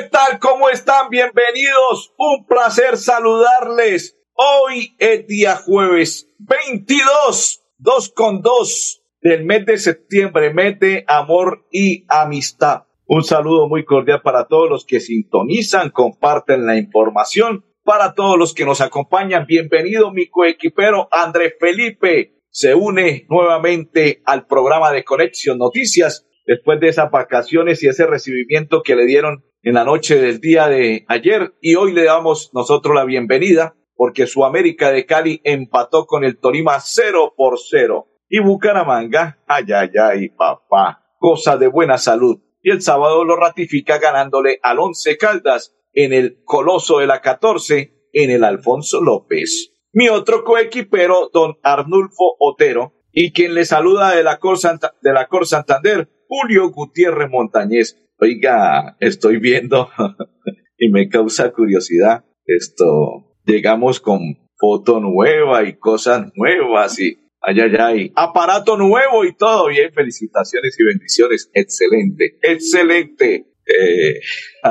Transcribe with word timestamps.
¿Qué 0.00 0.08
tal? 0.08 0.38
¿Cómo 0.38 0.70
están? 0.70 1.10
Bienvenidos. 1.10 2.14
Un 2.16 2.46
placer 2.46 2.96
saludarles. 2.96 4.16
Hoy 4.32 4.96
es 4.98 5.26
día 5.26 5.56
jueves 5.56 6.26
22, 6.38 7.62
2 7.76 8.12
con 8.14 8.40
2 8.40 9.02
del 9.20 9.44
mes 9.44 9.66
de 9.66 9.76
septiembre, 9.76 10.54
mes 10.54 10.78
de 10.78 11.04
amor 11.06 11.66
y 11.70 12.06
amistad. 12.08 12.84
Un 13.04 13.24
saludo 13.24 13.68
muy 13.68 13.84
cordial 13.84 14.22
para 14.22 14.46
todos 14.46 14.70
los 14.70 14.86
que 14.86 15.00
sintonizan, 15.00 15.90
comparten 15.90 16.64
la 16.64 16.78
información. 16.78 17.66
Para 17.84 18.14
todos 18.14 18.38
los 18.38 18.54
que 18.54 18.64
nos 18.64 18.80
acompañan, 18.80 19.44
bienvenido 19.46 20.12
mi 20.12 20.30
coequipero 20.30 21.08
Andrés 21.10 21.56
Felipe. 21.60 22.36
Se 22.48 22.74
une 22.74 23.26
nuevamente 23.28 24.22
al 24.24 24.46
programa 24.46 24.92
de 24.92 25.04
Conexión 25.04 25.58
Noticias 25.58 26.26
después 26.46 26.80
de 26.80 26.88
esas 26.88 27.10
vacaciones 27.10 27.82
y 27.82 27.88
ese 27.88 28.06
recibimiento 28.06 28.82
que 28.82 28.96
le 28.96 29.06
dieron 29.06 29.44
en 29.62 29.74
la 29.74 29.84
noche 29.84 30.20
del 30.20 30.40
día 30.40 30.68
de 30.68 31.04
ayer. 31.08 31.54
Y 31.60 31.74
hoy 31.74 31.92
le 31.92 32.04
damos 32.04 32.50
nosotros 32.54 32.94
la 32.94 33.04
bienvenida 33.04 33.74
porque 33.94 34.26
su 34.26 34.44
América 34.44 34.90
de 34.90 35.04
Cali 35.04 35.40
empató 35.44 36.06
con 36.06 36.24
el 36.24 36.38
Tolima 36.38 36.78
0 36.80 37.34
por 37.36 37.58
0. 37.58 38.08
Y 38.28 38.40
Bucaramanga, 38.40 39.42
ay, 39.46 39.64
ay, 39.74 39.90
ay, 40.02 40.28
papá, 40.30 41.04
cosa 41.18 41.56
de 41.56 41.66
buena 41.66 41.98
salud. 41.98 42.40
Y 42.62 42.70
el 42.70 42.80
sábado 42.80 43.24
lo 43.24 43.36
ratifica 43.36 43.98
ganándole 43.98 44.58
al 44.62 44.78
Once 44.78 45.16
Caldas 45.16 45.76
en 45.92 46.12
el 46.12 46.42
Coloso 46.44 46.98
de 46.98 47.06
la 47.06 47.20
14 47.20 47.92
en 48.12 48.30
el 48.30 48.44
Alfonso 48.44 49.00
López. 49.00 49.72
Mi 49.92 50.08
otro 50.08 50.44
coequipero, 50.44 51.30
don 51.32 51.58
Arnulfo 51.62 52.36
Otero, 52.38 52.94
y 53.12 53.32
quien 53.32 53.54
le 53.54 53.64
saluda 53.64 54.14
de 54.14 54.22
la 54.22 54.38
Cor, 54.38 54.56
de 55.02 55.12
la 55.12 55.26
Cor 55.26 55.46
Santander, 55.46 56.08
Julio 56.30 56.70
Gutiérrez 56.70 57.28
Montañez. 57.28 57.98
Oiga, 58.18 58.96
estoy 59.00 59.38
viendo 59.38 59.90
y 60.78 60.88
me 60.88 61.08
causa 61.08 61.50
curiosidad 61.50 62.24
esto. 62.46 63.34
Llegamos 63.44 63.98
con 63.98 64.38
foto 64.56 65.00
nueva 65.00 65.64
y 65.64 65.76
cosas 65.76 66.30
nuevas 66.36 67.00
y 67.00 67.18
ay, 67.40 67.60
ay, 67.60 67.72
ay, 67.80 68.12
aparato 68.14 68.76
nuevo 68.76 69.24
y 69.24 69.34
todo 69.34 69.66
bien. 69.66 69.92
Felicitaciones 69.92 70.78
y 70.78 70.84
bendiciones. 70.84 71.50
Excelente, 71.52 72.38
excelente. 72.42 73.46
Eh, 73.66 74.20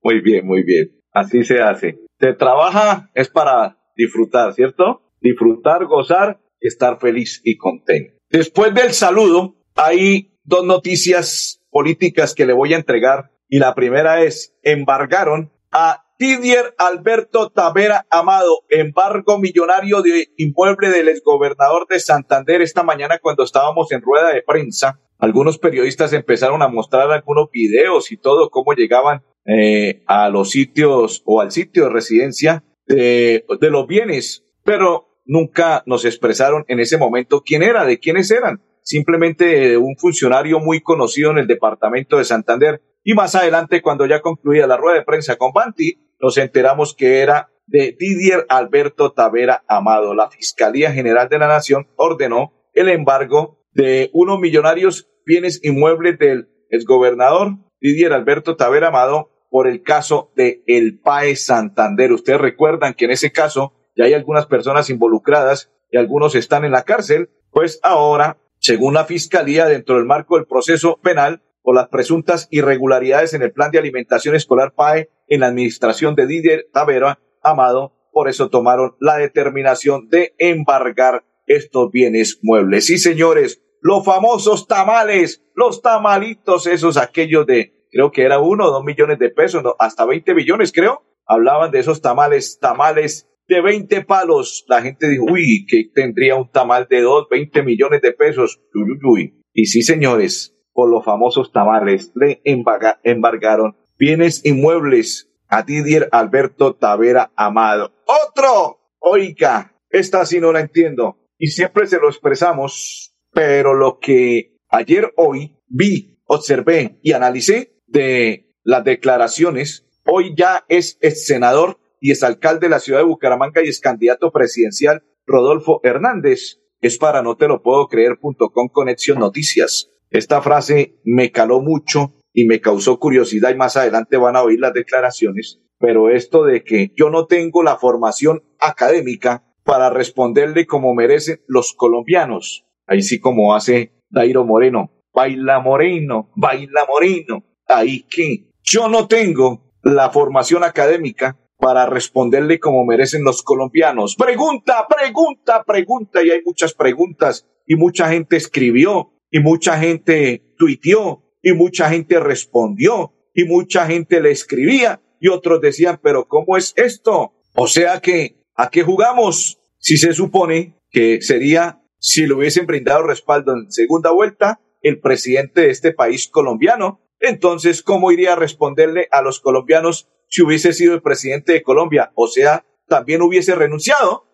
muy 0.00 0.20
bien, 0.20 0.46
muy 0.46 0.62
bien. 0.62 0.92
Así 1.12 1.42
se 1.42 1.60
hace. 1.60 1.98
Se 2.20 2.34
trabaja 2.34 3.10
es 3.14 3.28
para 3.28 3.80
disfrutar, 3.96 4.54
¿cierto? 4.54 5.02
Disfrutar, 5.20 5.86
gozar, 5.86 6.40
estar 6.60 7.00
feliz 7.00 7.40
y 7.42 7.56
contento. 7.56 8.14
Después 8.30 8.72
del 8.74 8.92
saludo, 8.92 9.56
hay 9.74 10.33
dos 10.44 10.64
noticias 10.64 11.60
políticas 11.70 12.34
que 12.34 12.46
le 12.46 12.52
voy 12.52 12.74
a 12.74 12.76
entregar. 12.76 13.30
Y 13.48 13.58
la 13.58 13.74
primera 13.74 14.22
es, 14.22 14.54
embargaron 14.62 15.52
a 15.70 16.04
Didier 16.18 16.74
Alberto 16.78 17.50
Tavera 17.50 18.06
Amado, 18.08 18.60
embargo 18.68 19.38
millonario 19.38 20.00
de 20.00 20.28
inmueble 20.36 20.90
del 20.90 21.08
exgobernador 21.08 21.88
de 21.88 21.98
Santander 21.98 22.62
esta 22.62 22.84
mañana 22.84 23.18
cuando 23.20 23.42
estábamos 23.42 23.90
en 23.90 24.00
rueda 24.00 24.32
de 24.32 24.42
prensa. 24.42 25.00
Algunos 25.18 25.58
periodistas 25.58 26.12
empezaron 26.12 26.62
a 26.62 26.68
mostrar 26.68 27.10
algunos 27.10 27.50
videos 27.50 28.12
y 28.12 28.16
todo, 28.16 28.50
cómo 28.50 28.74
llegaban 28.74 29.22
eh, 29.44 30.02
a 30.06 30.28
los 30.28 30.50
sitios 30.50 31.22
o 31.24 31.40
al 31.40 31.50
sitio 31.50 31.84
de 31.84 31.90
residencia 31.90 32.62
de, 32.86 33.44
de 33.60 33.70
los 33.70 33.86
bienes, 33.86 34.44
pero 34.62 35.08
nunca 35.24 35.82
nos 35.86 36.04
expresaron 36.04 36.64
en 36.68 36.78
ese 36.78 36.96
momento 36.96 37.42
quién 37.44 37.62
era, 37.62 37.84
de 37.84 37.98
quiénes 37.98 38.30
eran 38.30 38.60
simplemente 38.84 39.76
un 39.76 39.96
funcionario 39.96 40.60
muy 40.60 40.80
conocido 40.80 41.32
en 41.32 41.38
el 41.38 41.48
departamento 41.48 42.18
de 42.18 42.24
Santander. 42.24 42.80
Y 43.02 43.14
más 43.14 43.34
adelante, 43.34 43.82
cuando 43.82 44.06
ya 44.06 44.20
concluía 44.20 44.66
la 44.66 44.76
rueda 44.76 44.98
de 44.98 45.04
prensa 45.04 45.36
con 45.36 45.52
Banti, 45.52 45.98
nos 46.20 46.38
enteramos 46.38 46.94
que 46.94 47.20
era 47.20 47.50
de 47.66 47.96
Didier 47.98 48.46
Alberto 48.48 49.12
Tavera 49.12 49.64
Amado. 49.66 50.14
La 50.14 50.30
Fiscalía 50.30 50.92
General 50.92 51.28
de 51.28 51.38
la 51.38 51.48
Nación 51.48 51.88
ordenó 51.96 52.52
el 52.72 52.88
embargo 52.88 53.58
de 53.72 54.10
unos 54.12 54.38
millonarios 54.38 55.08
bienes 55.26 55.60
inmuebles 55.64 56.18
del 56.18 56.48
exgobernador 56.70 57.56
Didier 57.80 58.12
Alberto 58.12 58.56
Tavera 58.56 58.88
Amado 58.88 59.30
por 59.50 59.66
el 59.66 59.82
caso 59.82 60.32
de 60.36 60.62
El 60.66 60.98
PAE 60.98 61.36
Santander. 61.36 62.12
Ustedes 62.12 62.40
recuerdan 62.40 62.94
que 62.94 63.04
en 63.04 63.12
ese 63.12 63.32
caso 63.32 63.72
ya 63.96 64.04
hay 64.04 64.14
algunas 64.14 64.46
personas 64.46 64.90
involucradas 64.90 65.70
y 65.90 65.96
algunos 65.96 66.34
están 66.34 66.64
en 66.64 66.72
la 66.72 66.82
cárcel, 66.82 67.30
pues 67.50 67.78
ahora 67.82 68.38
según 68.64 68.94
la 68.94 69.04
Fiscalía, 69.04 69.66
dentro 69.66 69.96
del 69.96 70.06
marco 70.06 70.36
del 70.36 70.46
proceso 70.46 70.98
penal 71.02 71.42
por 71.62 71.74
las 71.74 71.88
presuntas 71.88 72.48
irregularidades 72.50 73.34
en 73.34 73.42
el 73.42 73.52
plan 73.52 73.70
de 73.70 73.78
alimentación 73.78 74.34
escolar 74.34 74.72
PAE 74.72 75.10
en 75.28 75.40
la 75.40 75.48
administración 75.48 76.14
de 76.14 76.26
Didier 76.26 76.68
Tavera 76.72 77.18
Amado, 77.42 77.92
por 78.10 78.26
eso 78.26 78.48
tomaron 78.48 78.96
la 79.00 79.18
determinación 79.18 80.08
de 80.08 80.34
embargar 80.38 81.26
estos 81.46 81.90
bienes 81.90 82.38
muebles. 82.40 82.86
Sí, 82.86 82.96
señores, 82.96 83.60
los 83.82 84.02
famosos 84.02 84.66
tamales, 84.66 85.44
los 85.54 85.82
tamalitos, 85.82 86.66
esos 86.66 86.96
aquellos 86.96 87.44
de, 87.44 87.86
creo 87.92 88.12
que 88.12 88.22
era 88.22 88.40
uno 88.40 88.64
o 88.64 88.70
dos 88.70 88.82
millones 88.82 89.18
de 89.18 89.28
pesos, 89.28 89.62
hasta 89.78 90.06
20 90.06 90.32
millones, 90.32 90.72
creo. 90.72 91.02
Hablaban 91.26 91.70
de 91.70 91.80
esos 91.80 92.00
tamales, 92.00 92.58
tamales 92.58 93.28
de 93.48 93.60
20 93.60 94.04
palos. 94.04 94.64
La 94.68 94.82
gente 94.82 95.08
dijo, 95.08 95.24
uy, 95.30 95.66
que 95.68 95.90
tendría 95.94 96.36
un 96.36 96.50
tamal 96.50 96.86
de 96.88 97.02
2, 97.02 97.28
20 97.30 97.62
millones 97.62 98.02
de 98.02 98.12
pesos. 98.12 98.60
Uy, 98.74 98.98
uy, 99.04 99.42
Y 99.52 99.66
sí, 99.66 99.82
señores, 99.82 100.56
por 100.72 100.90
los 100.90 101.04
famosos 101.04 101.52
tamales 101.52 102.12
le 102.14 102.42
embargaron 102.44 103.76
bienes 103.98 104.44
inmuebles 104.44 105.30
a 105.48 105.62
Didier 105.62 106.08
Alberto 106.12 106.74
Tavera 106.74 107.32
Amado. 107.36 107.92
Otro, 108.06 108.80
oiga, 108.98 109.76
esta 109.90 110.26
sí 110.26 110.40
no 110.40 110.52
la 110.52 110.60
entiendo. 110.60 111.18
Y 111.38 111.48
siempre 111.48 111.86
se 111.86 111.98
lo 111.98 112.08
expresamos, 112.08 113.14
pero 113.32 113.74
lo 113.74 113.98
que 113.98 114.56
ayer, 114.68 115.12
hoy, 115.16 115.56
vi, 115.68 116.18
observé 116.26 116.98
y 117.02 117.12
analicé 117.12 117.76
de 117.86 118.52
las 118.62 118.84
declaraciones, 118.84 119.86
hoy 120.06 120.34
ya 120.36 120.64
es 120.68 120.98
senador 121.26 121.78
y 122.04 122.10
es 122.10 122.22
alcalde 122.22 122.66
de 122.66 122.68
la 122.68 122.80
ciudad 122.80 122.98
de 122.98 123.06
Bucaramanga 123.06 123.64
y 123.64 123.68
es 123.68 123.80
candidato 123.80 124.30
presidencial 124.30 125.04
Rodolfo 125.24 125.80
Hernández. 125.84 126.60
Es 126.82 126.98
para 126.98 127.22
no 127.22 127.38
te 127.38 127.48
lo 127.48 127.62
puedo 127.62 127.88
creer.com 127.88 128.68
Conexión 128.70 129.20
Noticias. 129.20 129.90
Esta 130.10 130.42
frase 130.42 131.00
me 131.02 131.32
caló 131.32 131.62
mucho 131.62 132.12
y 132.34 132.44
me 132.44 132.60
causó 132.60 132.98
curiosidad 132.98 133.52
y 133.52 133.54
más 133.54 133.78
adelante 133.78 134.18
van 134.18 134.36
a 134.36 134.42
oír 134.42 134.60
las 134.60 134.74
declaraciones. 134.74 135.62
Pero 135.78 136.10
esto 136.10 136.44
de 136.44 136.62
que 136.62 136.92
yo 136.94 137.08
no 137.08 137.24
tengo 137.26 137.62
la 137.62 137.78
formación 137.78 138.42
académica 138.60 139.42
para 139.62 139.88
responderle 139.88 140.66
como 140.66 140.94
merecen 140.94 141.40
los 141.46 141.72
colombianos. 141.72 142.66
Ahí 142.86 143.00
sí 143.00 143.18
como 143.18 143.54
hace 143.54 143.94
Dairo 144.10 144.44
Moreno. 144.44 144.92
Baila 145.14 145.58
Moreno, 145.60 146.30
baila 146.36 146.84
Moreno. 146.86 147.44
Ahí 147.66 148.02
que 148.02 148.50
yo 148.62 148.90
no 148.90 149.08
tengo 149.08 149.72
la 149.82 150.10
formación 150.10 150.64
académica 150.64 151.38
para 151.64 151.86
responderle 151.86 152.60
como 152.60 152.84
merecen 152.84 153.24
los 153.24 153.42
colombianos. 153.42 154.16
Pregunta, 154.16 154.86
pregunta, 154.86 155.64
pregunta, 155.64 156.22
y 156.22 156.30
hay 156.30 156.42
muchas 156.44 156.74
preguntas, 156.74 157.48
y 157.66 157.76
mucha 157.76 158.10
gente 158.10 158.36
escribió, 158.36 159.14
y 159.30 159.40
mucha 159.40 159.78
gente 159.78 160.42
tuiteó, 160.58 161.24
y 161.40 161.54
mucha 161.54 161.88
gente 161.88 162.20
respondió, 162.20 163.14
y 163.32 163.44
mucha 163.44 163.86
gente 163.86 164.20
le 164.20 164.30
escribía, 164.30 165.00
y 165.18 165.28
otros 165.28 165.62
decían, 165.62 165.98
pero 166.02 166.28
¿cómo 166.28 166.58
es 166.58 166.74
esto? 166.76 167.32
O 167.54 167.66
sea 167.66 167.98
que, 168.00 168.42
¿a 168.54 168.68
qué 168.68 168.82
jugamos? 168.82 169.58
Si 169.78 169.96
se 169.96 170.12
supone 170.12 170.78
que 170.90 171.22
sería, 171.22 171.80
si 171.98 172.26
le 172.26 172.34
hubiesen 172.34 172.66
brindado 172.66 173.04
respaldo 173.04 173.54
en 173.54 173.72
segunda 173.72 174.10
vuelta, 174.10 174.60
el 174.82 175.00
presidente 175.00 175.62
de 175.62 175.70
este 175.70 175.94
país 175.94 176.28
colombiano, 176.28 177.00
entonces, 177.20 177.82
¿cómo 177.82 178.12
iría 178.12 178.34
a 178.34 178.36
responderle 178.36 179.08
a 179.10 179.22
los 179.22 179.40
colombianos 179.40 180.10
si 180.34 180.42
hubiese 180.42 180.72
sido 180.72 180.94
el 180.94 181.00
presidente 181.00 181.52
de 181.52 181.62
Colombia, 181.62 182.10
o 182.16 182.26
sea, 182.26 182.66
también 182.88 183.22
hubiese 183.22 183.54
renunciado. 183.54 184.24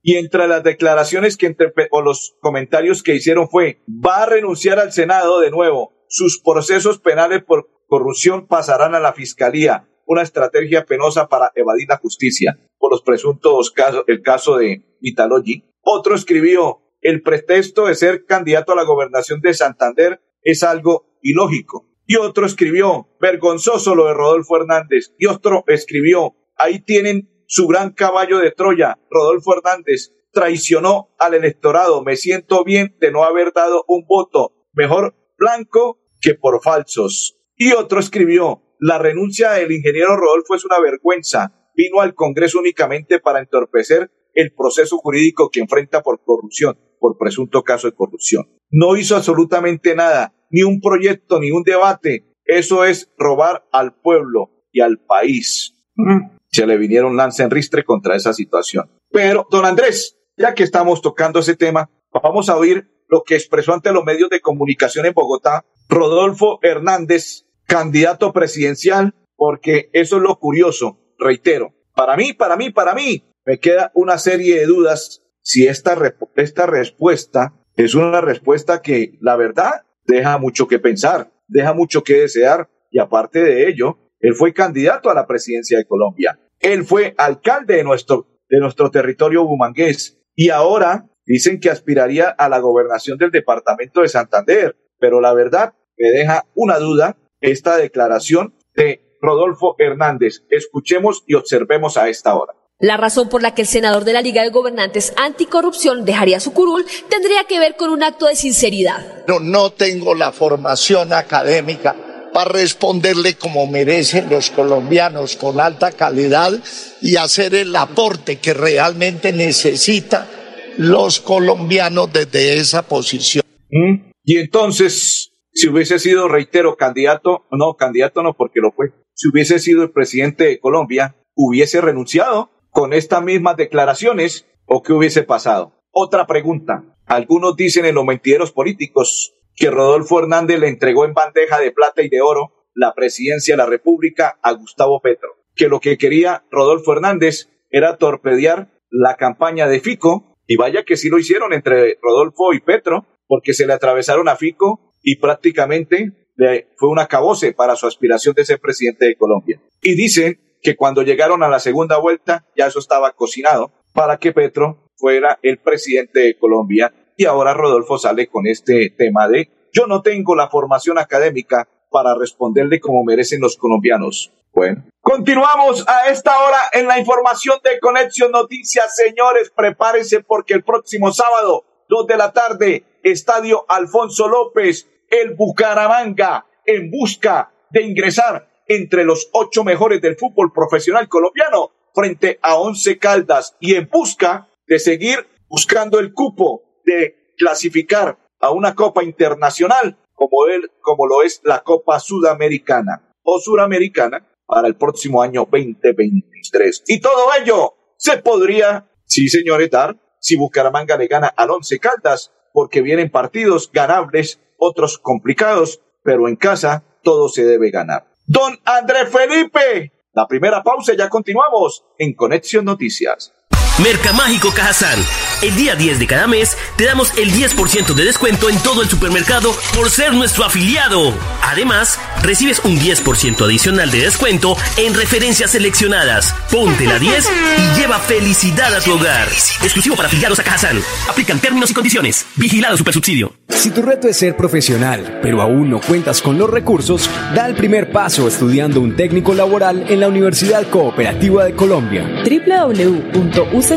Y 0.00 0.16
entre 0.16 0.48
las 0.48 0.64
declaraciones 0.64 1.36
que 1.36 1.54
o 1.90 2.00
los 2.00 2.38
comentarios 2.40 3.02
que 3.02 3.14
hicieron 3.14 3.46
fue, 3.50 3.82
va 3.86 4.22
a 4.22 4.26
renunciar 4.26 4.78
al 4.78 4.92
Senado 4.92 5.40
de 5.40 5.50
nuevo, 5.50 5.92
sus 6.08 6.40
procesos 6.42 7.00
penales 7.00 7.44
por 7.44 7.68
corrupción 7.86 8.46
pasarán 8.46 8.94
a 8.94 9.00
la 9.00 9.12
Fiscalía 9.12 9.86
una 10.06 10.22
estrategia 10.22 10.86
penosa 10.86 11.28
para 11.28 11.52
evadir 11.54 11.86
la 11.90 11.98
justicia 11.98 12.58
por 12.78 12.92
los 12.92 13.02
presuntos 13.02 13.70
casos, 13.70 14.04
el 14.06 14.22
caso 14.22 14.56
de 14.56 14.96
Vitalogy. 15.02 15.64
Otro 15.82 16.14
escribió, 16.14 16.80
el 17.02 17.20
pretexto 17.20 17.88
de 17.88 17.94
ser 17.94 18.24
candidato 18.24 18.72
a 18.72 18.76
la 18.76 18.84
gobernación 18.84 19.42
de 19.42 19.52
Santander 19.52 20.22
es 20.42 20.62
algo 20.62 21.18
ilógico. 21.20 21.90
Y 22.06 22.16
otro 22.16 22.46
escribió, 22.46 23.08
vergonzoso 23.20 23.94
lo 23.96 24.06
de 24.06 24.14
Rodolfo 24.14 24.56
Hernández. 24.56 25.14
Y 25.18 25.26
otro 25.26 25.64
escribió, 25.66 26.36
ahí 26.56 26.80
tienen 26.80 27.28
su 27.46 27.66
gran 27.66 27.92
caballo 27.92 28.38
de 28.38 28.52
Troya, 28.52 28.98
Rodolfo 29.10 29.54
Hernández, 29.54 30.12
traicionó 30.32 31.14
al 31.18 31.34
electorado. 31.34 32.02
Me 32.02 32.16
siento 32.16 32.62
bien 32.62 32.96
de 33.00 33.10
no 33.10 33.24
haber 33.24 33.52
dado 33.52 33.84
un 33.88 34.06
voto. 34.06 34.52
Mejor 34.72 35.16
blanco 35.36 35.98
que 36.20 36.34
por 36.34 36.62
falsos. 36.62 37.38
Y 37.56 37.72
otro 37.72 37.98
escribió, 37.98 38.62
la 38.78 38.98
renuncia 38.98 39.52
del 39.52 39.72
ingeniero 39.72 40.16
Rodolfo 40.16 40.54
es 40.54 40.64
una 40.64 40.78
vergüenza. 40.78 41.70
Vino 41.74 42.00
al 42.00 42.14
Congreso 42.14 42.58
únicamente 42.58 43.18
para 43.18 43.40
entorpecer 43.40 44.10
el 44.34 44.52
proceso 44.52 44.98
jurídico 44.98 45.50
que 45.50 45.60
enfrenta 45.60 46.02
por 46.02 46.22
corrupción, 46.22 46.78
por 47.00 47.16
presunto 47.16 47.62
caso 47.62 47.88
de 47.88 47.94
corrupción. 47.94 48.44
No 48.70 48.96
hizo 48.96 49.16
absolutamente 49.16 49.94
nada, 49.94 50.34
ni 50.50 50.62
un 50.62 50.80
proyecto, 50.80 51.40
ni 51.40 51.50
un 51.50 51.62
debate. 51.62 52.32
Eso 52.44 52.84
es 52.84 53.12
robar 53.18 53.66
al 53.72 53.94
pueblo 53.94 54.50
y 54.72 54.80
al 54.80 54.98
país. 54.98 55.74
Mm. 55.94 56.36
Se 56.50 56.66
le 56.66 56.76
vinieron 56.76 57.16
lance 57.16 57.42
en 57.42 57.50
ristre 57.50 57.84
contra 57.84 58.16
esa 58.16 58.32
situación. 58.32 58.90
Pero, 59.10 59.46
don 59.50 59.64
Andrés, 59.64 60.16
ya 60.36 60.54
que 60.54 60.62
estamos 60.62 61.02
tocando 61.02 61.40
ese 61.40 61.56
tema, 61.56 61.90
vamos 62.22 62.48
a 62.48 62.56
oír 62.56 62.88
lo 63.08 63.22
que 63.22 63.34
expresó 63.34 63.72
ante 63.72 63.92
los 63.92 64.04
medios 64.04 64.30
de 64.30 64.40
comunicación 64.40 65.06
en 65.06 65.14
Bogotá 65.14 65.64
Rodolfo 65.88 66.58
Hernández, 66.62 67.44
candidato 67.66 68.32
presidencial, 68.32 69.14
porque 69.36 69.90
eso 69.92 70.16
es 70.16 70.22
lo 70.22 70.36
curioso, 70.38 70.98
reitero. 71.18 71.74
Para 71.94 72.16
mí, 72.16 72.32
para 72.32 72.56
mí, 72.56 72.70
para 72.70 72.94
mí, 72.94 73.24
me 73.44 73.58
queda 73.58 73.92
una 73.94 74.18
serie 74.18 74.58
de 74.58 74.66
dudas 74.66 75.22
si 75.42 75.66
esta, 75.66 75.96
esta 76.34 76.66
respuesta 76.66 77.54
es 77.76 77.94
una 77.94 78.20
respuesta 78.20 78.80
que, 78.82 79.18
la 79.20 79.36
verdad, 79.36 79.84
deja 80.06 80.38
mucho 80.38 80.66
que 80.66 80.78
pensar, 80.78 81.30
deja 81.46 81.74
mucho 81.74 82.02
que 82.02 82.14
desear, 82.20 82.68
y 82.90 82.98
aparte 82.98 83.42
de 83.42 83.68
ello, 83.68 83.98
él 84.20 84.34
fue 84.34 84.54
candidato 84.54 85.10
a 85.10 85.14
la 85.14 85.26
presidencia 85.26 85.78
de 85.78 85.86
Colombia. 85.86 86.38
Él 86.60 86.84
fue 86.84 87.14
alcalde 87.18 87.76
de 87.76 87.84
nuestro, 87.84 88.26
de 88.48 88.58
nuestro 88.58 88.90
territorio 88.90 89.44
bumangués 89.44 90.18
y 90.34 90.50
ahora 90.50 91.08
dicen 91.26 91.60
que 91.60 91.70
aspiraría 91.70 92.30
a 92.30 92.48
la 92.48 92.58
gobernación 92.58 93.18
del 93.18 93.30
departamento 93.30 94.00
de 94.00 94.08
Santander. 94.08 94.76
Pero 94.98 95.20
la 95.20 95.34
verdad 95.34 95.74
me 95.98 96.08
deja 96.08 96.46
una 96.54 96.78
duda 96.78 97.18
esta 97.40 97.76
declaración 97.76 98.54
de 98.74 99.18
Rodolfo 99.20 99.76
Hernández. 99.78 100.44
Escuchemos 100.50 101.24
y 101.26 101.34
observemos 101.34 101.96
a 101.96 102.08
esta 102.08 102.34
hora. 102.34 102.54
La 102.78 102.98
razón 102.98 103.30
por 103.30 103.40
la 103.40 103.54
que 103.54 103.62
el 103.62 103.68
senador 103.68 104.04
de 104.04 104.12
la 104.12 104.20
Liga 104.20 104.42
de 104.42 104.50
Gobernantes 104.50 105.14
Anticorrupción 105.16 106.04
dejaría 106.04 106.40
su 106.40 106.52
curul 106.52 106.84
tendría 107.08 107.44
que 107.44 107.58
ver 107.58 107.74
con 107.76 107.88
un 107.88 108.02
acto 108.02 108.26
de 108.26 108.36
sinceridad. 108.36 109.24
No, 109.26 109.40
no 109.40 109.70
tengo 109.70 110.14
la 110.14 110.30
formación 110.30 111.14
académica 111.14 111.96
para 112.34 112.52
responderle 112.52 113.36
como 113.36 113.66
merecen 113.66 114.28
los 114.28 114.50
colombianos 114.50 115.36
con 115.36 115.58
alta 115.58 115.90
calidad 115.92 116.52
y 117.00 117.16
hacer 117.16 117.54
el 117.54 117.74
aporte 117.74 118.40
que 118.40 118.52
realmente 118.52 119.32
necesita 119.32 120.28
los 120.76 121.20
colombianos 121.20 122.12
desde 122.12 122.58
esa 122.58 122.82
posición. 122.82 123.42
¿Mm? 123.70 124.10
Y 124.22 124.36
entonces, 124.36 125.30
si 125.54 125.68
hubiese 125.68 125.98
sido, 125.98 126.28
reitero, 126.28 126.76
candidato, 126.76 127.46
no, 127.52 127.72
candidato 127.78 128.22
no, 128.22 128.34
porque 128.34 128.60
lo 128.60 128.70
fue, 128.72 128.92
si 129.14 129.30
hubiese 129.30 129.60
sido 129.60 129.82
el 129.82 129.92
presidente 129.92 130.44
de 130.44 130.60
Colombia, 130.60 131.16
hubiese 131.34 131.80
renunciado 131.80 132.50
con 132.76 132.92
estas 132.92 133.24
mismas 133.24 133.56
declaraciones 133.56 134.46
o 134.66 134.82
qué 134.82 134.92
hubiese 134.92 135.22
pasado. 135.22 135.80
Otra 135.92 136.26
pregunta. 136.26 136.84
Algunos 137.06 137.56
dicen 137.56 137.86
en 137.86 137.94
los 137.94 138.04
mentideros 138.04 138.52
políticos 138.52 139.32
que 139.54 139.70
Rodolfo 139.70 140.18
Hernández 140.18 140.60
le 140.60 140.68
entregó 140.68 141.06
en 141.06 141.14
bandeja 141.14 141.58
de 141.58 141.72
plata 141.72 142.02
y 142.02 142.10
de 142.10 142.20
oro 142.20 142.68
la 142.74 142.92
presidencia 142.92 143.54
de 143.54 143.62
la 143.62 143.66
República 143.66 144.38
a 144.42 144.52
Gustavo 144.52 145.00
Petro, 145.00 145.30
que 145.54 145.68
lo 145.68 145.80
que 145.80 145.96
quería 145.96 146.44
Rodolfo 146.50 146.92
Hernández 146.92 147.48
era 147.70 147.96
torpedear 147.96 148.68
la 148.90 149.16
campaña 149.16 149.66
de 149.68 149.80
Fico, 149.80 150.36
y 150.46 150.56
vaya 150.56 150.84
que 150.84 150.98
sí 150.98 151.08
lo 151.08 151.18
hicieron 151.18 151.54
entre 151.54 151.98
Rodolfo 152.02 152.52
y 152.52 152.60
Petro, 152.60 153.06
porque 153.26 153.54
se 153.54 153.66
le 153.66 153.72
atravesaron 153.72 154.28
a 154.28 154.36
Fico 154.36 154.92
y 155.02 155.16
prácticamente 155.16 156.28
fue 156.76 156.90
un 156.90 156.98
acabose 156.98 157.54
para 157.54 157.74
su 157.74 157.86
aspiración 157.86 158.34
de 158.34 158.44
ser 158.44 158.60
presidente 158.60 159.06
de 159.06 159.16
Colombia. 159.16 159.62
Y 159.80 159.94
dicen 159.94 160.45
que 160.62 160.76
cuando 160.76 161.02
llegaron 161.02 161.42
a 161.42 161.48
la 161.48 161.60
segunda 161.60 161.98
vuelta 161.98 162.44
ya 162.56 162.66
eso 162.66 162.78
estaba 162.78 163.12
cocinado 163.12 163.72
para 163.92 164.18
que 164.18 164.32
Petro 164.32 164.90
fuera 164.96 165.38
el 165.42 165.58
presidente 165.58 166.20
de 166.20 166.38
Colombia 166.38 166.92
y 167.16 167.24
ahora 167.24 167.54
Rodolfo 167.54 167.98
sale 167.98 168.28
con 168.28 168.46
este 168.46 168.90
tema 168.90 169.28
de 169.28 169.50
yo 169.72 169.86
no 169.86 170.02
tengo 170.02 170.34
la 170.34 170.48
formación 170.48 170.98
académica 170.98 171.68
para 171.90 172.14
responderle 172.14 172.80
como 172.80 173.04
merecen 173.04 173.40
los 173.40 173.56
colombianos. 173.56 174.32
Bueno, 174.52 174.84
continuamos 175.02 175.84
a 175.86 176.08
esta 176.08 176.38
hora 176.38 176.58
en 176.72 176.86
la 176.86 176.98
información 176.98 177.58
de 177.62 177.78
Conexión 177.78 178.32
Noticias. 178.32 178.96
Señores, 178.96 179.52
prepárense 179.54 180.22
porque 180.22 180.54
el 180.54 180.64
próximo 180.64 181.12
sábado, 181.12 181.64
2 181.90 182.06
de 182.06 182.16
la 182.16 182.32
tarde, 182.32 182.84
Estadio 183.02 183.66
Alfonso 183.68 184.28
López, 184.28 184.88
el 185.10 185.34
Bucaramanga, 185.34 186.46
en 186.64 186.90
busca 186.90 187.52
de 187.70 187.82
ingresar 187.82 188.48
entre 188.68 189.04
los 189.04 189.28
ocho 189.32 189.64
mejores 189.64 190.00
del 190.00 190.16
fútbol 190.16 190.52
profesional 190.52 191.08
colombiano 191.08 191.70
frente 191.94 192.38
a 192.42 192.56
Once 192.56 192.98
Caldas 192.98 193.56
y 193.60 193.74
en 193.74 193.88
busca 193.88 194.48
de 194.66 194.78
seguir 194.78 195.26
buscando 195.48 195.98
el 195.98 196.12
cupo 196.12 196.62
de 196.84 197.32
clasificar 197.36 198.18
a 198.40 198.50
una 198.50 198.74
Copa 198.74 199.02
Internacional 199.02 199.98
como, 200.14 200.46
él, 200.46 200.70
como 200.80 201.06
lo 201.06 201.22
es 201.22 201.40
la 201.44 201.62
Copa 201.62 202.00
Sudamericana 202.00 203.12
o 203.22 203.38
Suramericana 203.40 204.26
para 204.46 204.68
el 204.68 204.76
próximo 204.76 205.22
año 205.22 205.46
2023. 205.50 206.84
Y 206.86 207.00
todo 207.00 207.28
ello 207.40 207.74
se 207.96 208.18
podría, 208.18 208.90
sí 209.04 209.28
señores, 209.28 209.70
dar 209.70 209.96
si 210.20 210.36
Bucaramanga 210.36 210.96
le 210.96 211.06
gana 211.06 211.28
al 211.28 211.50
Once 211.50 211.78
Caldas, 211.78 212.32
porque 212.52 212.82
vienen 212.82 213.10
partidos 213.10 213.70
ganables, 213.72 214.40
otros 214.58 214.98
complicados, 214.98 215.82
pero 216.02 216.28
en 216.28 216.36
casa 216.36 216.84
todo 217.02 217.28
se 217.28 217.44
debe 217.44 217.70
ganar. 217.70 218.06
Don 218.28 218.58
Andrés 218.64 219.08
Felipe, 219.08 219.92
la 220.12 220.26
primera 220.26 220.60
pausa 220.60 220.94
ya 220.98 221.08
continuamos 221.08 221.84
en 221.96 222.12
Conexión 222.12 222.64
Noticias. 222.64 223.32
Mercamágico 223.80 224.48
Cajazán. 224.50 224.98
El 225.42 225.54
día 225.54 225.76
10 225.76 225.98
de 225.98 226.06
cada 226.06 226.26
mes 226.26 226.56
te 226.76 226.84
damos 226.84 227.12
el 227.18 227.30
10% 227.30 227.94
de 227.94 228.04
descuento 228.04 228.48
en 228.48 228.58
todo 228.60 228.82
el 228.82 228.88
supermercado 228.88 229.54
por 229.74 229.90
ser 229.90 230.14
nuestro 230.14 230.44
afiliado. 230.44 231.12
Además, 231.42 231.98
recibes 232.22 232.60
un 232.64 232.78
10% 232.78 233.44
adicional 233.44 233.90
de 233.90 234.00
descuento 234.00 234.56
en 234.78 234.94
referencias 234.94 235.50
seleccionadas. 235.50 236.34
Ponte 236.50 236.86
la 236.86 236.98
10 236.98 237.28
y 237.58 237.78
lleva 237.78 237.98
felicidad 237.98 238.74
a 238.74 238.80
tu 238.80 238.94
hogar. 238.94 239.28
Exclusivo 239.62 239.94
para 239.94 240.08
afiliados 240.08 240.38
a 240.38 240.42
Cajazán. 240.42 240.80
Aplican 241.08 241.38
términos 241.38 241.70
y 241.70 241.74
condiciones. 241.74 242.24
Vigilado 242.36 242.76
Supersubsidio. 242.78 243.34
Si 243.48 243.70
tu 243.70 243.82
reto 243.82 244.08
es 244.08 244.16
ser 244.16 244.36
profesional, 244.36 245.18
pero 245.22 245.40
aún 245.42 245.70
no 245.70 245.80
cuentas 245.80 246.20
con 246.22 246.38
los 246.38 246.48
recursos, 246.48 247.10
da 247.34 247.46
el 247.46 247.54
primer 247.54 247.90
paso 247.90 248.28
estudiando 248.28 248.80
un 248.80 248.96
técnico 248.96 249.34
laboral 249.34 249.86
en 249.88 250.00
la 250.00 250.08
Universidad 250.08 250.68
Cooperativa 250.68 251.44
de 251.44 251.54
Colombia. 251.54 252.06
www.uc 252.24 253.76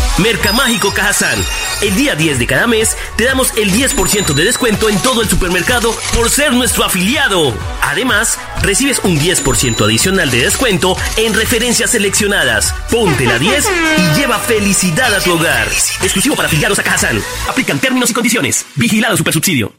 Mercamágico 0.17 0.93
Cajazán. 0.93 1.39
El 1.81 1.95
día 1.95 2.15
10 2.15 2.37
de 2.39 2.47
cada 2.47 2.67
mes 2.67 2.97
te 3.15 3.23
damos 3.23 3.55
el 3.57 3.71
10% 3.71 4.33
de 4.33 4.43
descuento 4.43 4.89
en 4.89 5.01
todo 5.01 5.21
el 5.21 5.29
supermercado 5.29 5.93
por 6.15 6.29
ser 6.29 6.53
nuestro 6.53 6.83
afiliado. 6.83 7.53
Además, 7.81 8.39
recibes 8.61 8.99
un 9.03 9.17
10% 9.17 9.83
adicional 9.83 10.29
de 10.29 10.41
descuento 10.41 10.95
en 11.17 11.33
referencias 11.33 11.91
seleccionadas. 11.91 12.73
Ponte 12.91 13.25
la 13.25 13.39
10 13.39 13.69
y 13.97 14.19
lleva 14.19 14.37
felicidad 14.37 15.13
a 15.13 15.21
tu 15.21 15.33
hogar. 15.33 15.67
Exclusivo 16.01 16.35
para 16.35 16.47
afiliados 16.47 16.79
a 16.79 16.83
Cajazán. 16.83 17.21
Aplican 17.47 17.79
términos 17.79 18.11
y 18.11 18.13
condiciones. 18.13 18.65
Vigilado 18.75 19.17
Supersubsidio. 19.17 19.73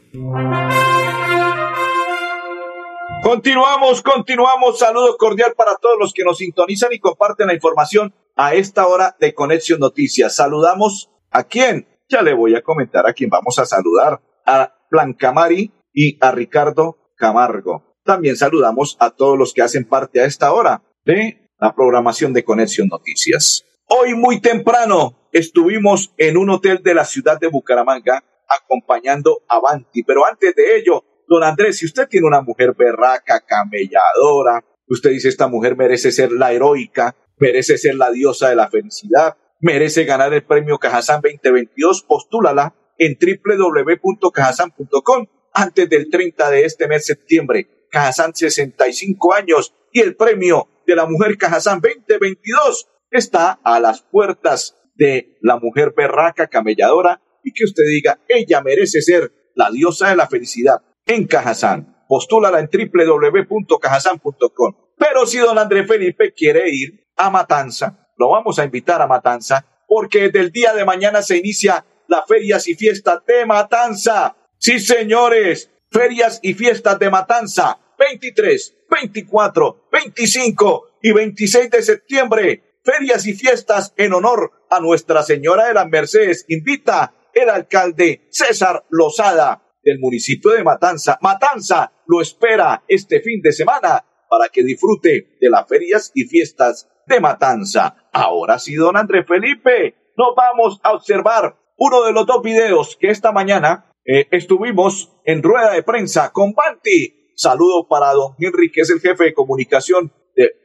Continuamos, 3.23 4.01
continuamos. 4.01 4.79
Saludo 4.79 5.15
cordial 5.15 5.53
para 5.55 5.77
todos 5.77 5.95
los 5.97 6.11
que 6.11 6.25
nos 6.25 6.39
sintonizan 6.39 6.91
y 6.91 6.99
comparten 6.99 7.47
la 7.47 7.53
información 7.53 8.13
a 8.35 8.55
esta 8.55 8.87
hora 8.87 9.15
de 9.19 9.33
Conexión 9.33 9.79
Noticias. 9.79 10.35
Saludamos 10.35 11.09
a 11.31 11.43
quién. 11.43 11.87
Ya 12.09 12.21
le 12.21 12.33
voy 12.33 12.55
a 12.55 12.61
comentar 12.61 13.07
a 13.07 13.13
quién 13.13 13.29
vamos 13.29 13.59
a 13.59 13.65
saludar. 13.65 14.21
A 14.45 14.73
Blanca 14.89 15.31
Mari 15.31 15.71
y 15.93 16.17
a 16.23 16.31
Ricardo 16.31 16.97
Camargo. 17.15 17.97
También 18.03 18.35
saludamos 18.35 18.97
a 18.99 19.11
todos 19.11 19.37
los 19.37 19.53
que 19.53 19.61
hacen 19.61 19.87
parte 19.87 20.21
a 20.21 20.25
esta 20.25 20.51
hora 20.53 20.83
de 21.05 21.49
la 21.59 21.73
programación 21.73 22.33
de 22.33 22.43
Conexión 22.43 22.89
Noticias. 22.89 23.63
Hoy 23.87 24.15
muy 24.15 24.41
temprano 24.41 25.29
estuvimos 25.31 26.13
en 26.17 26.37
un 26.37 26.49
hotel 26.49 26.81
de 26.83 26.93
la 26.93 27.05
ciudad 27.05 27.39
de 27.39 27.47
Bucaramanga 27.47 28.23
acompañando 28.47 29.43
a 29.47 29.59
Banti, 29.59 30.03
pero 30.03 30.25
antes 30.25 30.53
de 30.55 30.77
ello 30.77 31.03
Don 31.27 31.43
Andrés, 31.43 31.77
si 31.77 31.85
usted 31.85 32.07
tiene 32.07 32.27
una 32.27 32.41
mujer 32.41 32.75
berraca, 32.77 33.41
camelladora, 33.45 34.63
usted 34.87 35.11
dice 35.11 35.29
esta 35.29 35.47
mujer 35.47 35.75
merece 35.75 36.11
ser 36.11 36.31
la 36.31 36.51
heroica, 36.51 37.15
merece 37.37 37.77
ser 37.77 37.95
la 37.95 38.11
diosa 38.11 38.49
de 38.49 38.55
la 38.55 38.69
felicidad, 38.69 39.37
merece 39.59 40.05
ganar 40.05 40.33
el 40.33 40.43
premio 40.43 40.77
Cajazán 40.77 41.21
2022, 41.21 42.03
postúlala 42.03 42.75
en 42.97 43.17
www.cajazán.com 43.19 45.27
antes 45.53 45.89
del 45.89 46.09
30 46.09 46.51
de 46.51 46.65
este 46.65 46.87
mes 46.87 47.05
septiembre. 47.05 47.87
Cajazán 47.89 48.35
65 48.35 49.33
años 49.33 49.73
y 49.91 50.01
el 50.01 50.15
premio 50.15 50.67
de 50.85 50.95
la 50.95 51.05
mujer 51.05 51.37
Cajazán 51.37 51.81
2022 51.81 52.87
está 53.11 53.59
a 53.63 53.79
las 53.79 54.01
puertas 54.01 54.77
de 54.95 55.37
la 55.41 55.59
mujer 55.59 55.93
berraca 55.95 56.47
camelladora 56.47 57.21
y 57.43 57.53
que 57.53 57.65
usted 57.65 57.83
diga, 57.89 58.19
ella 58.27 58.61
merece 58.61 59.01
ser 59.01 59.31
la 59.55 59.69
diosa 59.69 60.09
de 60.09 60.15
la 60.15 60.27
felicidad 60.27 60.81
en 61.05 61.27
Cajazán. 61.27 62.05
Postúlala 62.07 62.59
en 62.59 62.69
www.cajazán.com. 62.71 64.75
Pero 64.97 65.25
si 65.25 65.39
don 65.39 65.57
Andrés 65.57 65.87
Felipe 65.87 66.33
quiere 66.33 66.69
ir 66.69 67.02
a 67.17 67.29
Matanza, 67.29 68.09
lo 68.17 68.29
vamos 68.29 68.59
a 68.59 68.65
invitar 68.65 69.01
a 69.01 69.07
Matanza, 69.07 69.65
porque 69.87 70.23
desde 70.23 70.39
el 70.39 70.51
día 70.51 70.73
de 70.73 70.85
mañana 70.85 71.21
se 71.21 71.37
inicia 71.37 71.85
las 72.07 72.25
ferias 72.27 72.67
y 72.67 72.75
fiestas 72.75 73.19
de 73.25 73.45
Matanza. 73.45 74.35
Sí, 74.57 74.79
señores, 74.79 75.71
ferias 75.91 76.39
y 76.41 76.53
fiestas 76.53 76.99
de 76.99 77.09
Matanza, 77.09 77.79
23, 77.97 78.85
24, 78.89 79.87
25 79.91 80.87
y 81.01 81.11
26 81.11 81.69
de 81.69 81.81
septiembre. 81.81 82.79
Ferias 82.83 83.25
y 83.27 83.33
fiestas 83.33 83.93
en 83.97 84.13
honor 84.13 84.51
a 84.69 84.79
Nuestra 84.79 85.23
Señora 85.23 85.67
de 85.67 85.73
las 85.73 85.87
Mercedes. 85.87 86.45
Invita 86.49 87.13
el 87.33 87.49
alcalde 87.49 88.27
César 88.29 88.83
Lozada 88.89 89.61
del 89.83 89.99
municipio 89.99 90.51
de 90.51 90.63
Matanza. 90.63 91.17
Matanza 91.21 91.91
lo 92.07 92.21
espera 92.21 92.83
este 92.87 93.21
fin 93.21 93.41
de 93.41 93.51
semana 93.51 94.03
para 94.33 94.49
que 94.49 94.63
disfrute 94.63 95.37
de 95.39 95.49
las 95.51 95.67
ferias 95.67 96.11
y 96.15 96.23
fiestas 96.23 96.89
de 97.05 97.19
Matanza. 97.19 98.09
Ahora 98.11 98.57
sí, 98.57 98.73
don 98.73 98.97
Andrés 98.97 99.27
Felipe, 99.27 99.93
nos 100.17 100.29
vamos 100.35 100.79
a 100.81 100.93
observar 100.93 101.55
uno 101.77 102.03
de 102.03 102.13
los 102.13 102.25
dos 102.25 102.41
videos 102.41 102.97
que 102.99 103.11
esta 103.11 103.31
mañana 103.31 103.91
eh, 104.03 104.27
estuvimos 104.31 105.11
en 105.23 105.43
rueda 105.43 105.73
de 105.73 105.83
prensa 105.83 106.31
con 106.31 106.53
Banti. 106.53 107.31
Saludo 107.35 107.87
para 107.87 108.11
don 108.13 108.33
Henry, 108.39 108.71
que 108.71 108.81
es 108.81 108.89
el 108.89 109.01
jefe 109.01 109.25
de 109.25 109.33
comunicación 109.35 110.11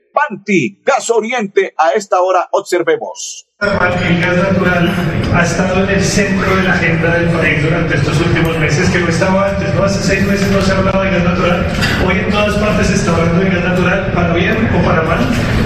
de 0.08 0.12
Banti, 0.12 0.82
Gas 0.84 1.10
Oriente. 1.10 1.74
A 1.76 1.90
esta 1.90 2.20
hora 2.20 2.48
observemos. 2.52 3.46
El 3.60 4.20
gas 4.20 4.36
natural 4.36 4.94
ha 5.34 5.42
estado 5.42 5.82
en 5.82 5.90
el 5.90 6.04
centro 6.04 6.56
de 6.56 6.62
la 6.62 6.74
agenda 6.74 7.18
del 7.18 7.28
país 7.30 7.62
durante 7.62 7.96
estos 7.96 8.20
últimos 8.20 8.56
meses, 8.58 8.88
que 8.90 9.00
no 9.00 9.08
estaba 9.08 9.48
antes, 9.48 9.74
¿no? 9.74 9.82
Hace 9.82 10.00
seis 10.00 10.26
meses 10.26 10.48
no 10.52 10.62
se 10.62 10.72
hablaba 10.72 11.04
de 11.04 11.10
gas 11.10 11.24
natural, 11.24 11.66
hoy 12.06 12.18
en 12.18 12.30
todas 12.30 12.54
partes 12.56 12.86
se 12.86 12.94
está 12.94 13.16
hablando 13.16 13.42
de 13.42 13.50
gas 13.50 13.64
natural, 13.64 14.12
para 14.14 14.32
bien 14.34 14.70
o 14.72 14.86
para 14.86 15.02
mal, 15.02 15.18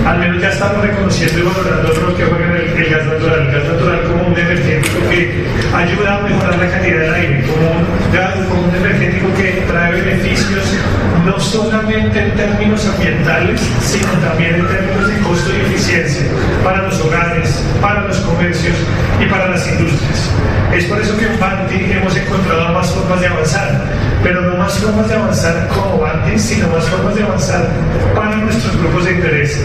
al 0.07 0.19
menos 0.19 0.43
ya 0.43 0.49
estamos 0.49 0.83
reconociendo 0.83 1.39
y 1.39 1.43
valorando 1.43 1.93
el 1.93 1.97
rol 2.01 2.17
que 2.17 2.25
juega 2.25 2.57
el, 2.57 2.91
gas 2.91 3.07
natural, 3.07 3.41
el 3.41 3.53
gas 3.53 3.65
natural 3.73 4.03
como 4.09 4.27
un 4.29 4.39
energético 4.39 4.99
que 5.09 5.45
ayuda 5.75 6.19
a 6.19 6.23
mejorar 6.23 6.59
la 6.59 6.71
calidad 6.71 7.01
del 7.01 7.15
aire, 7.15 7.45
como 7.47 7.71
un, 7.71 8.13
gas, 8.13 8.35
como 8.49 8.63
un 8.63 8.75
energético 8.75 9.29
que 9.37 9.65
trae 9.69 9.93
beneficios 9.93 10.77
no 11.25 11.39
solamente 11.39 12.19
en 12.19 12.35
términos 12.35 12.87
ambientales, 12.87 13.61
sino 13.81 14.13
también 14.15 14.57
en 14.57 14.67
términos 14.67 15.09
de 15.09 15.19
costo 15.21 15.51
y 15.53 15.61
eficiencia 15.73 16.27
para 16.63 16.83
los 16.83 17.01
hogares, 17.01 17.63
para 17.81 18.03
los 18.03 18.19
comercios 18.19 18.77
y 19.21 19.27
para 19.27 19.49
las 19.49 19.67
industrias. 19.67 20.31
Es 20.73 20.85
por 20.87 21.01
eso 21.01 21.17
que 21.19 21.27
en 21.27 21.39
Banti 21.39 21.93
hemos 21.93 22.17
encontrado 22.17 22.73
más 22.73 22.91
formas 22.91 23.21
de 23.21 23.27
avanzar, 23.27 23.85
pero 24.23 24.41
no 24.41 24.57
más 24.57 24.79
formas 24.79 25.09
de 25.09 25.15
avanzar 25.15 25.69
como 25.69 25.99
Banti, 25.99 26.39
sino 26.39 26.69
más 26.69 26.85
formas 26.89 27.15
de 27.15 27.23
avanzar 27.23 27.69
para 28.15 28.37
nuestros 28.37 28.77
grupos 28.79 29.05
de 29.05 29.13
interés, 29.13 29.61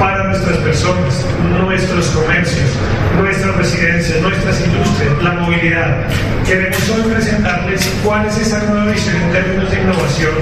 para 0.00 0.24
nuestras 0.24 0.56
personas, 0.58 1.24
nuestros 1.60 2.06
comercios, 2.08 2.70
nuestras 3.20 3.56
residencias, 3.56 4.20
nuestras 4.20 4.60
industrias, 4.60 5.22
la 5.22 5.32
movilidad. 5.32 5.96
Queremos 6.44 6.90
hoy 6.90 7.02
presentarles 7.02 7.88
cuál 8.04 8.26
es 8.26 8.38
esa 8.38 8.58
nueva 8.64 8.90
visión 8.90 9.14
en 9.16 9.32
términos 9.32 9.70
de 9.70 9.80
innovación 9.80 10.32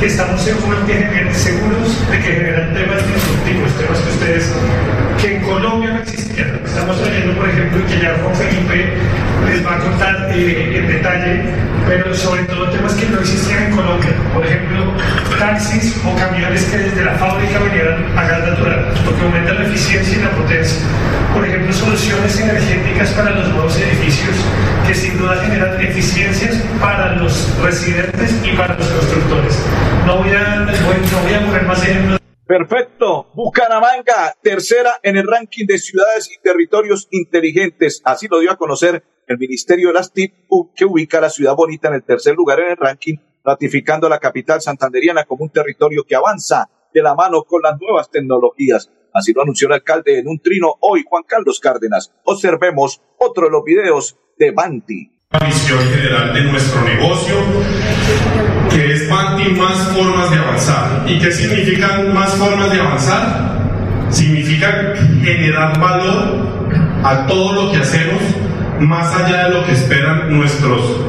que 0.00 0.06
estamos 0.06 0.40
seguros, 0.40 0.78
que 0.86 1.34
seguros 1.34 2.10
de 2.10 2.18
que 2.18 2.32
generan 2.32 2.72
temas 2.72 3.02
disruptivos, 3.06 3.72
temas 3.76 3.98
que 3.98 4.10
ustedes, 4.10 4.52
que 5.20 5.36
en 5.36 5.42
Colombia 5.56 5.90
no 5.90 6.00
existían. 6.00 6.60
Estamos 6.66 7.00
trayendo, 7.00 7.32
por 7.32 7.48
ejemplo, 7.48 7.80
que 7.86 7.98
ya 7.98 8.14
Juan 8.20 8.34
Felipe 8.36 8.92
les 9.48 9.64
va 9.64 9.76
a 9.76 9.78
contar 9.78 10.28
eh, 10.34 10.80
en 10.80 10.86
detalle, 10.86 11.44
pero 11.88 12.14
sobre 12.14 12.42
todo 12.42 12.68
temas 12.68 12.92
que 12.92 13.06
no 13.06 13.20
existían 13.20 13.62
en 13.62 13.70
Colombia. 13.74 14.10
Por 14.34 14.44
ejemplo, 14.44 14.92
taxis 15.38 15.96
o 16.04 16.14
camiones 16.14 16.62
que 16.66 16.76
desde 16.76 17.02
la 17.06 17.14
fábrica 17.14 17.58
vinieran 17.60 18.04
a 18.18 18.24
gas 18.24 18.48
natural, 18.50 18.92
porque 19.02 19.22
aumenta 19.22 19.54
la 19.54 19.62
eficiencia 19.62 20.18
y 20.18 20.22
la 20.24 20.30
potencia. 20.32 20.78
Por 21.32 21.46
ejemplo, 21.46 21.72
soluciones 21.72 22.38
energéticas 22.38 23.08
para 23.12 23.30
los 23.30 23.48
nuevos 23.48 23.78
edificios 23.78 24.36
que 24.86 24.94
sin 24.94 25.16
duda 25.16 25.40
generan 25.42 25.80
eficiencias 25.80 26.62
para 26.82 27.14
los 27.16 27.32
residentes 27.62 28.34
y 28.44 28.54
para 28.58 28.76
los 28.76 28.88
constructores. 28.88 29.58
No 30.04 30.18
voy 30.18 30.32
a, 30.32 30.66
no 30.66 31.22
voy 31.22 31.34
a 31.34 31.46
poner 31.46 31.62
más 31.64 31.82
ejemplos. 31.82 32.25
Perfecto. 32.46 33.26
Bucaramanga, 33.34 34.36
tercera 34.40 35.00
en 35.02 35.16
el 35.16 35.26
ranking 35.26 35.66
de 35.66 35.78
ciudades 35.78 36.30
y 36.30 36.40
territorios 36.40 37.08
inteligentes. 37.10 38.00
Así 38.04 38.28
lo 38.28 38.38
dio 38.38 38.52
a 38.52 38.56
conocer 38.56 39.02
el 39.26 39.38
Ministerio 39.38 39.88
de 39.88 39.94
las 39.94 40.12
TIC, 40.12 40.32
que 40.76 40.84
ubica 40.84 41.20
la 41.20 41.30
ciudad 41.30 41.56
bonita 41.56 41.88
en 41.88 41.94
el 41.94 42.04
tercer 42.04 42.36
lugar 42.36 42.60
en 42.60 42.70
el 42.70 42.76
ranking, 42.76 43.16
ratificando 43.44 44.06
a 44.06 44.10
la 44.10 44.20
capital 44.20 44.60
santanderiana 44.60 45.24
como 45.24 45.42
un 45.42 45.50
territorio 45.50 46.04
que 46.04 46.14
avanza 46.14 46.70
de 46.94 47.02
la 47.02 47.16
mano 47.16 47.42
con 47.42 47.62
las 47.62 47.80
nuevas 47.80 48.10
tecnologías. 48.12 48.92
Así 49.12 49.32
lo 49.32 49.42
anunció 49.42 49.66
el 49.66 49.74
alcalde 49.74 50.20
en 50.20 50.28
un 50.28 50.38
trino 50.38 50.74
hoy, 50.80 51.04
Juan 51.04 51.24
Carlos 51.26 51.58
Cárdenas. 51.58 52.12
Observemos 52.22 53.02
otro 53.18 53.46
de 53.46 53.50
los 53.50 53.64
videos 53.64 54.18
de 54.38 54.52
Banti. 54.52 55.15
La 55.38 55.46
visión 55.46 55.78
general 55.90 56.32
de 56.32 56.44
nuestro 56.44 56.82
negocio, 56.82 57.34
que 58.70 58.92
es 58.92 59.06
Banti 59.06 59.50
más 59.50 59.76
formas 59.88 60.30
de 60.30 60.38
avanzar. 60.38 61.04
¿Y 61.06 61.18
qué 61.18 61.30
significan 61.30 62.14
más 62.14 62.34
formas 62.36 62.70
de 62.70 62.80
avanzar? 62.80 63.60
Significa 64.08 64.94
generar 65.22 65.78
valor 65.78 66.38
a 67.04 67.26
todo 67.26 67.52
lo 67.52 67.70
que 67.70 67.78
hacemos 67.78 68.18
más 68.80 69.14
allá 69.14 69.48
de 69.48 69.54
lo 69.54 69.66
que 69.66 69.72
esperan 69.72 70.34
nuestros, 70.34 71.00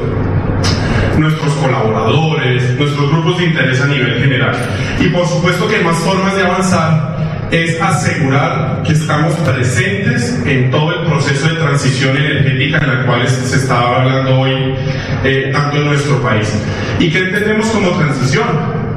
nuestros 1.16 1.54
colaboradores, 1.54 2.76
nuestros 2.76 3.10
grupos 3.10 3.38
de 3.38 3.44
interés 3.46 3.80
a 3.80 3.86
nivel 3.86 4.20
general. 4.20 4.56
Y 5.00 5.08
por 5.08 5.26
supuesto 5.26 5.66
que 5.68 5.78
más 5.80 5.96
formas 5.98 6.36
de 6.36 6.42
avanzar 6.42 7.17
es 7.50 7.80
asegurar 7.80 8.82
que 8.84 8.92
estamos 8.92 9.34
presentes 9.36 10.40
en 10.44 10.70
todo 10.70 10.92
el 10.92 11.06
proceso 11.06 11.48
de 11.48 11.54
transición 11.54 12.16
energética 12.16 12.78
en 12.78 12.98
la 12.98 13.06
cual 13.06 13.28
se 13.28 13.56
estaba 13.56 14.00
hablando 14.00 14.40
hoy, 14.40 14.74
eh, 15.24 15.50
tanto 15.52 15.78
en 15.78 15.86
nuestro 15.86 16.20
país. 16.22 16.52
¿Y 16.98 17.10
qué 17.10 17.18
entendemos 17.18 17.66
como 17.68 17.90
transición? 17.90 18.46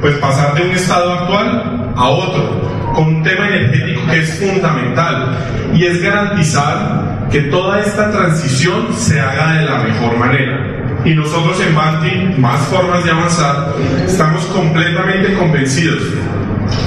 Pues 0.00 0.16
pasar 0.16 0.54
de 0.54 0.62
un 0.62 0.70
estado 0.72 1.12
actual 1.12 1.92
a 1.96 2.08
otro, 2.08 2.92
con 2.94 3.04
un 3.06 3.22
tema 3.22 3.48
energético 3.48 4.06
que 4.10 4.20
es 4.20 4.38
fundamental 4.38 5.38
y 5.74 5.84
es 5.86 6.02
garantizar 6.02 7.28
que 7.30 7.42
toda 7.42 7.80
esta 7.80 8.10
transición 8.10 8.92
se 8.94 9.18
haga 9.20 9.54
de 9.54 9.64
la 9.64 9.78
mejor 9.78 10.18
manera. 10.18 10.68
Y 11.04 11.14
nosotros 11.14 11.60
en 11.60 11.74
Banti, 11.74 12.40
más 12.40 12.60
formas 12.66 13.04
de 13.04 13.10
avanzar, 13.10 13.74
estamos 14.06 14.44
completamente 14.46 15.34
convencidos 15.34 16.02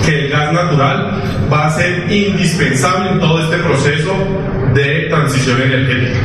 que 0.05 0.25
el 0.25 0.31
gas 0.31 0.53
natural 0.53 1.21
va 1.51 1.67
a 1.67 1.71
ser 1.71 2.11
indispensable 2.11 3.11
en 3.11 3.19
todo 3.19 3.43
este 3.43 3.57
proceso 3.57 4.13
de 4.73 5.07
transición 5.09 5.61
energética. 5.61 6.19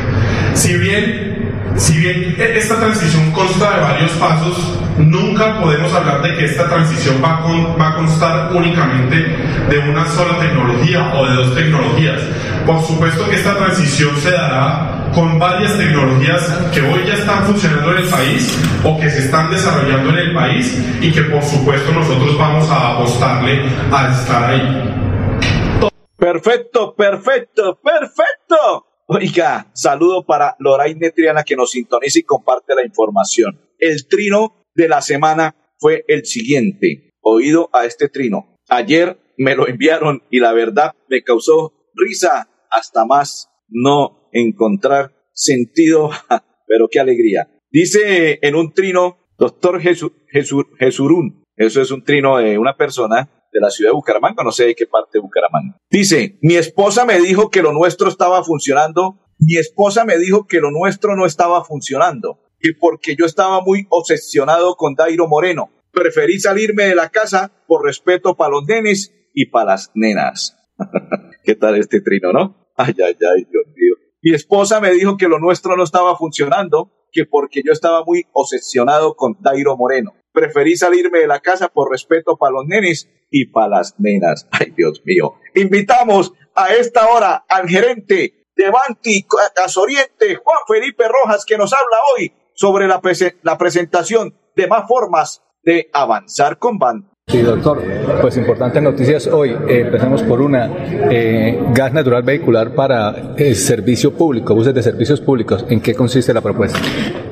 Si 0.53 0.77
bien, 0.77 1.51
si 1.77 1.97
bien 1.97 2.35
esta 2.37 2.79
transición 2.79 3.31
consta 3.31 3.75
de 3.75 3.81
varios 3.81 4.11
pasos, 4.11 4.79
nunca 4.97 5.59
podemos 5.59 5.93
hablar 5.93 6.21
de 6.21 6.35
que 6.35 6.45
esta 6.45 6.67
transición 6.69 7.21
va 7.23 7.37
a, 7.37 7.77
va 7.77 7.89
a 7.89 7.95
constar 7.95 8.51
únicamente 8.53 9.35
de 9.69 9.79
una 9.89 10.05
sola 10.07 10.39
tecnología 10.39 11.13
o 11.15 11.25
de 11.25 11.35
dos 11.35 11.55
tecnologías. 11.55 12.21
Por 12.65 12.81
supuesto 12.85 13.29
que 13.29 13.37
esta 13.37 13.57
transición 13.57 14.15
se 14.17 14.31
dará 14.31 15.00
con 15.13 15.39
varias 15.39 15.77
tecnologías 15.77 16.71
que 16.73 16.81
hoy 16.81 17.05
ya 17.05 17.13
están 17.13 17.45
funcionando 17.45 17.91
en 17.91 17.97
el 18.03 18.09
país 18.09 18.57
o 18.83 18.99
que 18.99 19.09
se 19.09 19.19
están 19.19 19.51
desarrollando 19.51 20.09
en 20.09 20.17
el 20.17 20.33
país 20.33 20.77
y 21.01 21.11
que 21.11 21.21
por 21.23 21.41
supuesto 21.43 21.91
nosotros 21.91 22.37
vamos 22.37 22.69
a 22.69 22.95
apostarle 22.95 23.61
a 23.91 24.11
estar 24.11 24.51
ahí. 24.51 25.89
Perfecto, 26.17 26.95
perfecto, 26.95 27.79
perfecto. 27.81 28.85
Oiga, 29.07 29.69
saludo 29.73 30.25
para 30.25 30.55
Loraine 30.59 31.11
Triana 31.11 31.43
que 31.43 31.55
nos 31.55 31.71
sintoniza 31.71 32.19
y 32.19 32.23
comparte 32.23 32.75
la 32.75 32.85
información. 32.85 33.59
El 33.79 34.07
trino 34.07 34.65
de 34.73 34.87
la 34.87 35.01
semana 35.01 35.55
fue 35.77 36.05
el 36.07 36.25
siguiente. 36.25 37.11
Oído 37.21 37.69
a 37.73 37.85
este 37.85 38.07
trino. 38.07 38.55
Ayer 38.69 39.19
me 39.37 39.55
lo 39.55 39.67
enviaron 39.67 40.23
y 40.29 40.39
la 40.39 40.53
verdad 40.53 40.93
me 41.09 41.23
causó 41.23 41.73
risa 41.95 42.47
hasta 42.69 43.05
más 43.05 43.49
no 43.67 44.20
encontrar 44.31 45.13
sentido, 45.33 46.11
pero 46.67 46.87
qué 46.89 46.99
alegría. 46.99 47.49
Dice 47.71 48.39
en 48.41 48.55
un 48.55 48.73
trino, 48.73 49.17
doctor 49.37 49.81
Jesurún, 49.81 51.43
eso 51.55 51.81
es 51.81 51.91
un 51.91 52.03
trino 52.03 52.37
de 52.37 52.57
una 52.57 52.75
persona 52.75 53.29
de 53.51 53.59
la 53.59 53.69
ciudad 53.69 53.91
de 53.91 53.95
Bucaramanga, 53.95 54.43
no 54.43 54.51
sé 54.51 54.65
de 54.65 54.75
qué 54.75 54.87
parte 54.87 55.17
de 55.17 55.21
Bucaramanga. 55.21 55.77
Dice, 55.89 56.37
mi 56.41 56.55
esposa 56.55 57.05
me 57.05 57.19
dijo 57.19 57.49
que 57.49 57.61
lo 57.61 57.73
nuestro 57.73 58.09
estaba 58.09 58.43
funcionando, 58.43 59.19
mi 59.39 59.57
esposa 59.57 60.05
me 60.05 60.17
dijo 60.17 60.47
que 60.47 60.61
lo 60.61 60.71
nuestro 60.71 61.15
no 61.15 61.25
estaba 61.25 61.63
funcionando, 61.63 62.39
y 62.61 62.73
porque 62.73 63.15
yo 63.15 63.25
estaba 63.25 63.61
muy 63.61 63.87
obsesionado 63.89 64.75
con 64.75 64.95
Dairo 64.95 65.27
Moreno, 65.27 65.69
preferí 65.91 66.39
salirme 66.39 66.83
de 66.83 66.95
la 66.95 67.09
casa 67.09 67.51
por 67.67 67.85
respeto 67.85 68.35
para 68.35 68.51
los 68.51 68.65
nenes 68.65 69.13
y 69.33 69.47
para 69.47 69.71
las 69.71 69.91
nenas. 69.93 70.57
¿Qué 71.43 71.55
tal 71.55 71.77
este 71.77 72.01
trino, 72.01 72.31
no? 72.31 72.71
Ay, 72.77 72.93
ay, 72.97 73.15
ay, 73.35 73.47
Dios 73.51 73.65
mío. 73.75 73.95
Mi 74.23 74.35
esposa 74.35 74.79
me 74.79 74.91
dijo 74.91 75.17
que 75.17 75.27
lo 75.27 75.39
nuestro 75.39 75.75
no 75.75 75.83
estaba 75.83 76.15
funcionando, 76.15 76.91
que 77.11 77.25
porque 77.25 77.61
yo 77.65 77.71
estaba 77.71 78.03
muy 78.05 78.25
obsesionado 78.33 79.15
con 79.15 79.35
Dairo 79.39 79.75
Moreno. 79.75 80.13
Preferí 80.31 80.77
salirme 80.77 81.19
de 81.19 81.27
la 81.27 81.39
casa 81.39 81.69
por 81.69 81.89
respeto 81.89 82.37
para 82.37 82.53
los 82.53 82.65
nenes 82.67 83.09
y 83.31 83.47
para 83.47 83.69
las 83.69 83.99
nenas. 83.99 84.47
Ay, 84.51 84.73
Dios 84.77 85.01
mío. 85.05 85.33
Invitamos 85.55 86.33
a 86.53 86.73
esta 86.73 87.09
hora 87.09 87.45
al 87.49 87.67
gerente 87.67 88.45
de 88.55 88.69
Banti 88.69 89.25
Casoriente, 89.55 90.35
Juan 90.35 90.59
Felipe 90.67 91.05
Rojas, 91.07 91.43
que 91.43 91.57
nos 91.57 91.73
habla 91.73 91.97
hoy 92.15 92.31
sobre 92.53 92.87
la, 92.87 93.01
la 93.41 93.57
presentación 93.57 94.35
de 94.55 94.67
más 94.67 94.87
formas 94.87 95.43
de 95.63 95.89
avanzar 95.93 96.59
con 96.59 96.77
Banti. 96.77 97.10
Sí, 97.31 97.41
doctor. 97.41 97.81
Pues 98.21 98.35
importantes 98.35 98.83
noticias 98.83 99.25
hoy. 99.27 99.51
Eh, 99.51 99.83
empecemos 99.85 100.21
por 100.23 100.41
una. 100.41 100.69
Eh, 101.09 101.57
gas 101.73 101.93
natural 101.93 102.23
vehicular 102.23 102.75
para 102.75 103.35
eh, 103.37 103.55
servicio 103.55 104.11
público, 104.11 104.53
buses 104.53 104.73
de 104.73 104.83
servicios 104.83 105.21
públicos. 105.21 105.65
¿En 105.69 105.79
qué 105.79 105.95
consiste 105.95 106.33
la 106.33 106.41
propuesta? 106.41 106.77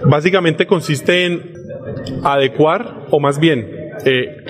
Básicamente 0.05 0.65
consiste 0.65 1.25
en 1.25 1.53
adecuar, 2.23 3.07
o 3.11 3.19
más 3.19 3.39
bien, 3.39 3.78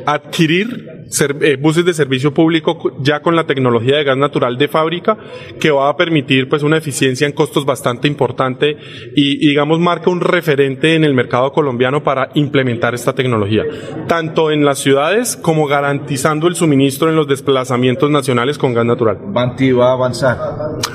adquirir 0.05 0.99
eh, 1.41 1.57
buses 1.59 1.85
de 1.85 1.93
servicio 1.93 2.33
público 2.33 2.95
ya 2.99 3.21
con 3.21 3.35
la 3.35 3.45
tecnología 3.45 3.97
de 3.97 4.03
gas 4.03 4.17
natural 4.17 4.57
de 4.57 4.67
fábrica 4.67 5.17
que 5.59 5.71
va 5.71 5.89
a 5.89 5.97
permitir 5.97 6.47
pues 6.47 6.61
una 6.61 6.77
eficiencia 6.77 7.25
en 7.25 7.33
costos 7.33 7.65
bastante 7.65 8.07
importante 8.07 8.77
y, 9.15 9.47
digamos 9.47 9.79
marca 9.79 10.11
un 10.11 10.21
referente 10.21 10.93
en 10.93 11.03
el 11.03 11.15
mercado 11.15 11.51
colombiano 11.51 12.03
para 12.03 12.29
implementar 12.35 12.93
esta 12.93 13.13
tecnología, 13.13 13.63
tanto 14.07 14.51
en 14.51 14.65
las 14.65 14.79
ciudades 14.79 15.35
como 15.35 15.65
garantizando 15.65 16.47
el 16.47 16.55
suministro 16.55 17.09
en 17.09 17.15
los 17.15 17.27
desplazamientos 17.27 18.11
nacionales 18.11 18.57
con 18.57 18.73
gas 18.73 18.85
natural. 18.85 19.17
Banti 19.19 19.71
va 19.71 19.89
a 19.89 19.93
avanzar. 19.93 20.37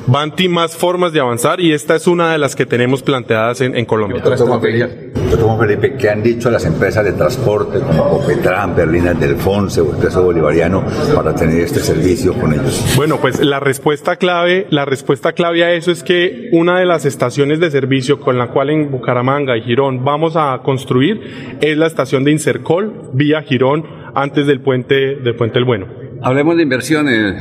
Banti 0.06 0.49
más 0.49 0.76
formas 0.76 1.12
de 1.12 1.20
avanzar 1.20 1.61
y 1.61 1.73
esta 1.73 1.96
es 1.96 2.06
una 2.06 2.30
de 2.30 2.38
las 2.38 2.54
que 2.54 2.66
tenemos 2.66 3.02
planteadas 3.02 3.61
en, 3.62 3.76
en 3.76 3.84
Colombia. 3.84 4.23
Doctor 5.36 5.66
Felipe, 5.66 5.96
¿qué 5.98 6.10
han 6.10 6.22
dicho 6.22 6.48
las 6.48 6.64
empresas 6.64 7.04
de 7.04 7.12
transporte 7.12 7.80
como 7.80 8.08
Copetran, 8.08 8.76
Berlina 8.76 9.14
Delfonse 9.14 9.80
o 9.80 9.90
Expreso 9.90 10.23
Bolivariano 10.23 10.84
para 11.12 11.34
tener 11.34 11.60
este 11.60 11.80
servicio 11.80 12.34
con 12.34 12.52
ellos? 12.52 12.94
Bueno, 12.97 13.18
pues 13.20 13.40
la 13.40 13.58
respuesta 13.58 14.14
clave, 14.14 14.68
la 14.70 14.84
respuesta 14.84 15.32
clave 15.32 15.64
a 15.64 15.73
eso 15.73 15.90
es 15.90 16.04
que 16.04 16.50
una 16.52 16.78
de 16.78 16.86
las 16.86 17.04
estaciones 17.04 17.58
de 17.58 17.70
servicio 17.73 18.20
con 18.20 18.38
la 18.38 18.49
cual 18.49 18.70
en 18.70 18.92
Bucaramanga 18.92 19.56
y 19.56 19.62
Girón 19.62 20.04
vamos 20.04 20.36
a 20.36 20.60
construir 20.62 21.58
es 21.60 21.76
la 21.76 21.86
estación 21.86 22.23
de 22.23 22.30
Insercol 22.30 23.10
vía 23.12 23.42
Girón 23.42 23.84
antes 24.14 24.47
del 24.47 24.60
puente 24.60 25.16
del 25.16 25.34
puente 25.34 25.58
El 25.58 25.64
Bueno. 25.64 25.86
Hablemos 26.23 26.56
de 26.56 26.62
inversiones, 26.62 27.34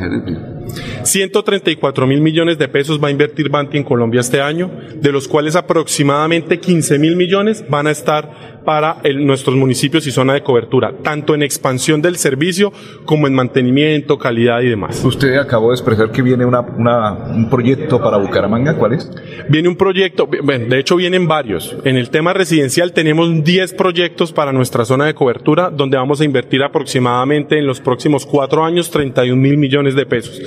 134 1.03 2.07
mil 2.07 2.21
millones 2.21 2.57
de 2.57 2.67
pesos 2.67 3.03
va 3.03 3.09
a 3.09 3.11
invertir 3.11 3.49
Banti 3.49 3.77
en 3.77 3.83
Colombia 3.83 4.21
este 4.21 4.41
año, 4.41 4.71
de 4.95 5.11
los 5.11 5.27
cuales 5.27 5.55
aproximadamente 5.55 6.59
15 6.59 6.99
mil 6.99 7.15
millones 7.15 7.65
van 7.69 7.87
a 7.87 7.91
estar 7.91 8.53
para 8.63 8.97
nuestros 9.15 9.55
municipios 9.55 10.07
y 10.07 10.11
zona 10.11 10.33
de 10.33 10.41
cobertura, 10.41 10.93
tanto 11.03 11.35
en 11.35 11.43
expansión 11.43 12.01
del 12.01 12.15
servicio 12.15 12.71
como 13.05 13.27
en 13.27 13.33
mantenimiento, 13.33 14.17
calidad 14.17 14.61
y 14.61 14.69
demás. 14.69 15.03
Usted 15.03 15.35
acabó 15.35 15.69
de 15.69 15.75
expresar 15.75 16.11
que 16.11 16.21
viene 16.21 16.45
un 16.45 17.49
proyecto 17.49 18.01
para 18.01 18.17
Bucaramanga, 18.17 18.75
¿cuál 18.77 18.93
es? 18.93 19.11
Viene 19.49 19.67
un 19.67 19.75
proyecto, 19.75 20.29
bueno, 20.43 20.67
de 20.69 20.79
hecho 20.79 20.95
vienen 20.95 21.27
varios. 21.27 21.75
En 21.83 21.97
el 21.97 22.09
tema 22.09 22.33
residencial 22.33 22.93
tenemos 22.93 23.43
10 23.43 23.73
proyectos 23.73 24.31
para 24.31 24.53
nuestra 24.53 24.85
zona 24.85 25.05
de 25.05 25.13
cobertura, 25.13 25.69
donde 25.69 25.97
vamos 25.97 26.21
a 26.21 26.25
invertir 26.25 26.63
aproximadamente 26.63 27.59
en 27.59 27.67
los 27.67 27.81
próximos 27.81 28.25
cuatro 28.25 28.63
años 28.63 28.89
31 28.91 29.35
mil 29.35 29.57
millones 29.57 29.95
de 29.95 30.05
pesos. 30.05 30.41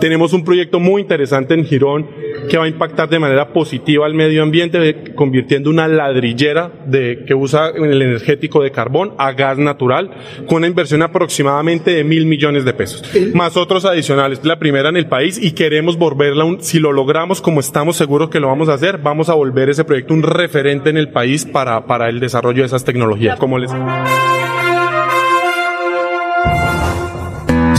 Tenemos 0.00 0.32
un 0.32 0.44
proyecto 0.44 0.80
muy 0.80 1.02
interesante 1.02 1.54
en 1.54 1.64
Girón 1.64 2.06
que 2.48 2.56
va 2.56 2.64
a 2.64 2.68
impactar 2.68 3.08
de 3.08 3.18
manera 3.18 3.52
positiva 3.52 4.06
al 4.06 4.14
medio 4.14 4.42
ambiente, 4.42 5.12
convirtiendo 5.14 5.70
una 5.70 5.88
ladrillera 5.88 6.70
de, 6.86 7.24
que 7.26 7.34
usa 7.34 7.70
el 7.70 8.00
energético 8.00 8.62
de 8.62 8.70
carbón 8.70 9.14
a 9.18 9.32
gas 9.32 9.58
natural, 9.58 10.10
con 10.46 10.58
una 10.58 10.66
inversión 10.66 11.02
aproximadamente 11.02 11.92
de 11.92 12.04
mil 12.04 12.26
millones 12.26 12.64
de 12.64 12.72
pesos, 12.72 13.02
más 13.34 13.56
otros 13.56 13.84
adicionales. 13.84 14.40
La 14.44 14.58
primera 14.58 14.88
en 14.88 14.96
el 14.96 15.06
país 15.06 15.38
y 15.42 15.52
queremos 15.52 15.98
volverla, 15.98 16.44
un, 16.44 16.62
si 16.62 16.78
lo 16.78 16.92
logramos 16.92 17.40
como 17.40 17.60
estamos 17.60 17.96
seguros 17.96 18.30
que 18.30 18.40
lo 18.40 18.48
vamos 18.48 18.68
a 18.68 18.74
hacer, 18.74 18.98
vamos 18.98 19.28
a 19.28 19.34
volver 19.34 19.68
ese 19.68 19.84
proyecto 19.84 20.14
un 20.14 20.22
referente 20.22 20.90
en 20.90 20.96
el 20.96 21.10
país 21.10 21.44
para, 21.44 21.86
para 21.86 22.08
el 22.08 22.20
desarrollo 22.20 22.62
de 22.62 22.66
esas 22.66 22.84
tecnologías. 22.84 23.38
Como 23.38 23.58
les... 23.58 23.70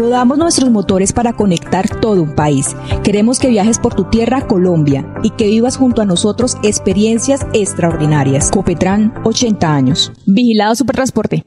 Rodamos 0.00 0.38
nuestros 0.38 0.70
motores 0.70 1.12
para 1.12 1.34
conectar 1.34 2.00
todo 2.00 2.22
un 2.22 2.34
país. 2.34 2.74
Queremos 3.04 3.38
que 3.38 3.48
viajes 3.48 3.78
por 3.78 3.94
tu 3.94 4.08
tierra, 4.08 4.46
Colombia, 4.46 5.04
y 5.22 5.28
que 5.28 5.44
vivas 5.44 5.76
junto 5.76 6.00
a 6.00 6.06
nosotros 6.06 6.56
experiencias 6.62 7.46
extraordinarias. 7.52 8.50
Copetran, 8.50 9.12
80 9.24 9.74
años. 9.74 10.10
Vigilado 10.26 10.74
Supertransporte. 10.74 11.44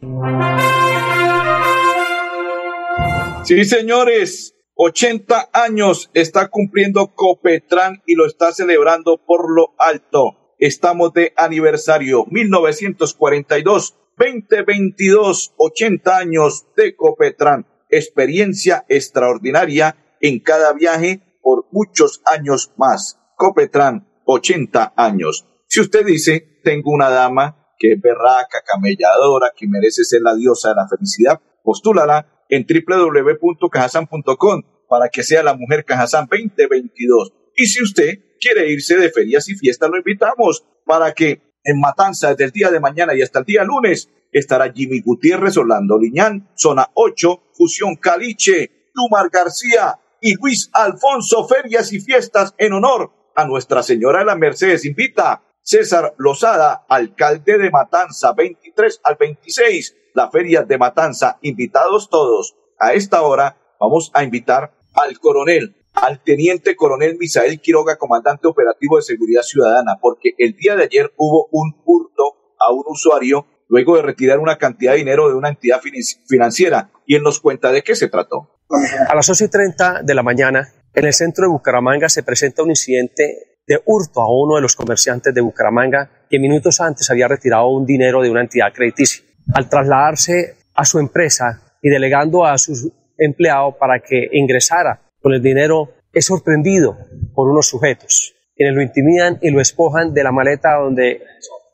Sí, 3.44 3.66
señores, 3.66 4.54
80 4.76 5.50
años 5.52 6.12
está 6.14 6.50
cumpliendo 6.50 7.08
Copetran 7.16 8.04
y 8.06 8.14
lo 8.14 8.28
está 8.28 8.52
celebrando 8.52 9.18
por 9.18 9.52
lo 9.52 9.74
alto. 9.80 10.54
Estamos 10.60 11.12
de 11.14 11.34
aniversario 11.38 12.28
1942, 12.30 13.96
2022, 14.16 15.54
80 15.58 16.18
años 16.18 16.68
de 16.78 16.96
Copetran. 16.96 17.73
Experiencia 17.98 18.86
extraordinaria 18.88 19.96
en 20.22 20.40
cada 20.40 20.74
viaje 20.74 21.22
por 21.42 21.66
muchos 21.72 22.22
años 22.26 22.72
más. 22.78 23.20
Copetran, 23.36 24.08
80 24.26 24.94
años. 24.96 25.46
Si 25.68 25.82
usted 25.82 26.06
dice, 26.06 26.60
tengo 26.64 26.92
una 26.92 27.10
dama 27.10 27.74
que 27.78 27.94
es 27.94 28.02
berraca, 28.02 28.62
camelladora, 28.66 29.52
que 29.56 29.68
merece 29.68 30.04
ser 30.06 30.22
la 30.22 30.36
diosa 30.36 30.70
de 30.70 30.76
la 30.76 30.88
felicidad, 30.88 31.42
postúlala 31.64 32.46
en 32.50 32.66
www.cajasan.com 32.66 34.62
para 34.88 35.10
que 35.10 35.24
sea 35.24 35.44
la 35.44 35.56
mujer 35.56 35.84
Cajazán 35.86 36.28
2022. 36.30 37.34
Y 37.56 37.66
si 37.66 37.84
usted 37.84 38.20
quiere 38.40 38.70
irse 38.72 38.98
de 38.98 39.10
ferias 39.10 39.50
y 39.50 39.56
fiestas, 39.56 39.90
lo 39.90 39.98
invitamos 39.98 40.66
para 40.86 41.14
que 41.14 41.42
en 41.64 41.80
Matanza 41.80 42.30
desde 42.30 42.46
el 42.46 42.52
día 42.52 42.72
de 42.72 42.80
mañana 42.80 43.16
y 43.16 43.22
hasta 43.22 43.40
el 43.40 43.46
día 43.46 43.64
lunes 43.64 44.10
estará 44.34 44.72
Jimmy 44.72 45.02
Gutiérrez, 45.02 45.58
Orlando 45.58 45.98
Liñán, 45.98 46.50
Zona 46.56 46.90
8, 46.94 47.44
Fusión 47.54 47.96
Caliche, 47.96 48.90
Lumar 48.94 49.30
García 49.30 50.00
y 50.22 50.36
Luis 50.36 50.70
Alfonso 50.74 51.48
Ferias 51.48 51.94
y 51.94 52.00
Fiestas 52.00 52.54
en 52.58 52.74
honor 52.74 53.12
a 53.36 53.46
Nuestra 53.46 53.84
Señora 53.84 54.20
de 54.20 54.26
la 54.26 54.36
Mercedes. 54.36 54.86
Invita 54.86 55.44
César 55.62 56.14
Lozada, 56.18 56.86
alcalde 56.90 57.58
de 57.58 57.72
Matanza, 57.72 58.34
23 58.34 59.02
al 59.04 59.18
26 59.20 59.96
la 60.14 60.30
feria 60.30 60.64
de 60.64 60.78
Matanza. 60.78 61.38
Invitados 61.42 62.10
todos. 62.10 62.56
A 62.80 62.94
esta 62.94 63.22
hora 63.22 63.58
vamos 63.80 64.12
a 64.14 64.24
invitar 64.24 64.74
al 64.94 65.20
coronel, 65.20 65.76
al 65.94 66.24
teniente 66.24 66.76
coronel 66.76 67.18
Misael 67.18 67.60
Quiroga, 67.60 67.98
comandante 67.98 68.48
operativo 68.48 68.98
de 68.98 69.04
seguridad 69.04 69.42
ciudadana, 69.42 69.98
porque 70.02 70.34
el 70.38 70.56
día 70.56 70.76
de 70.76 70.84
ayer 70.84 71.14
hubo 71.18 71.48
un 71.52 71.82
hurto 71.86 72.56
a 72.60 72.72
un 72.72 72.84
usuario 72.88 73.46
luego 73.74 73.96
de 73.96 74.04
retirar 74.04 74.38
una 74.38 74.60
cantidad 74.60 74.92
de 74.92 75.00
dinero 75.00 75.30
de 75.30 75.34
una 75.34 75.50
entidad 75.50 75.82
financiera. 76.28 76.92
Y 77.08 77.16
él 77.16 77.24
nos 77.24 77.40
cuenta 77.40 77.72
de 77.72 77.82
qué 77.82 77.96
se 77.96 78.08
trató. 78.08 78.60
A 79.08 79.16
las 79.16 79.28
11 79.28 79.46
y 79.46 79.48
30 79.48 80.04
de 80.04 80.14
la 80.14 80.22
mañana, 80.22 80.72
en 80.94 81.06
el 81.06 81.14
centro 81.14 81.46
de 81.46 81.52
Bucaramanga 81.52 82.08
se 82.08 82.22
presenta 82.22 82.62
un 82.62 82.70
incidente 82.70 83.58
de 83.66 83.82
hurto 83.86 84.22
a 84.22 84.28
uno 84.30 84.58
de 84.58 84.62
los 84.62 84.76
comerciantes 84.76 85.34
de 85.34 85.42
Bucaramanga 85.42 86.28
que 86.30 86.38
minutos 86.38 86.80
antes 86.82 87.10
había 87.10 87.28
retirado 87.28 87.68
un 87.70 87.84
dinero 87.84 88.22
de 88.22 88.30
una 88.30 88.42
entidad 88.42 88.72
crediticia 88.72 89.24
al 89.56 89.68
trasladarse 89.68 90.58
a 90.76 90.86
su 90.86 91.00
empresa 91.00 91.74
y 91.82 91.90
delegando 91.90 92.46
a 92.46 92.58
su 92.60 92.94
empleado 93.18 93.76
para 93.80 94.02
que 94.02 94.30
ingresara 94.34 95.02
con 95.20 95.34
el 95.34 95.42
dinero, 95.42 95.96
es 96.12 96.26
sorprendido 96.26 96.98
por 97.34 97.50
unos 97.50 97.68
sujetos, 97.70 98.36
quienes 98.56 98.76
lo 98.76 98.84
intimidan 98.84 99.40
y 99.42 99.50
lo 99.50 99.62
espojan 99.62 100.14
de 100.14 100.24
la 100.24 100.32
maleta 100.32 100.76
donde 100.76 101.24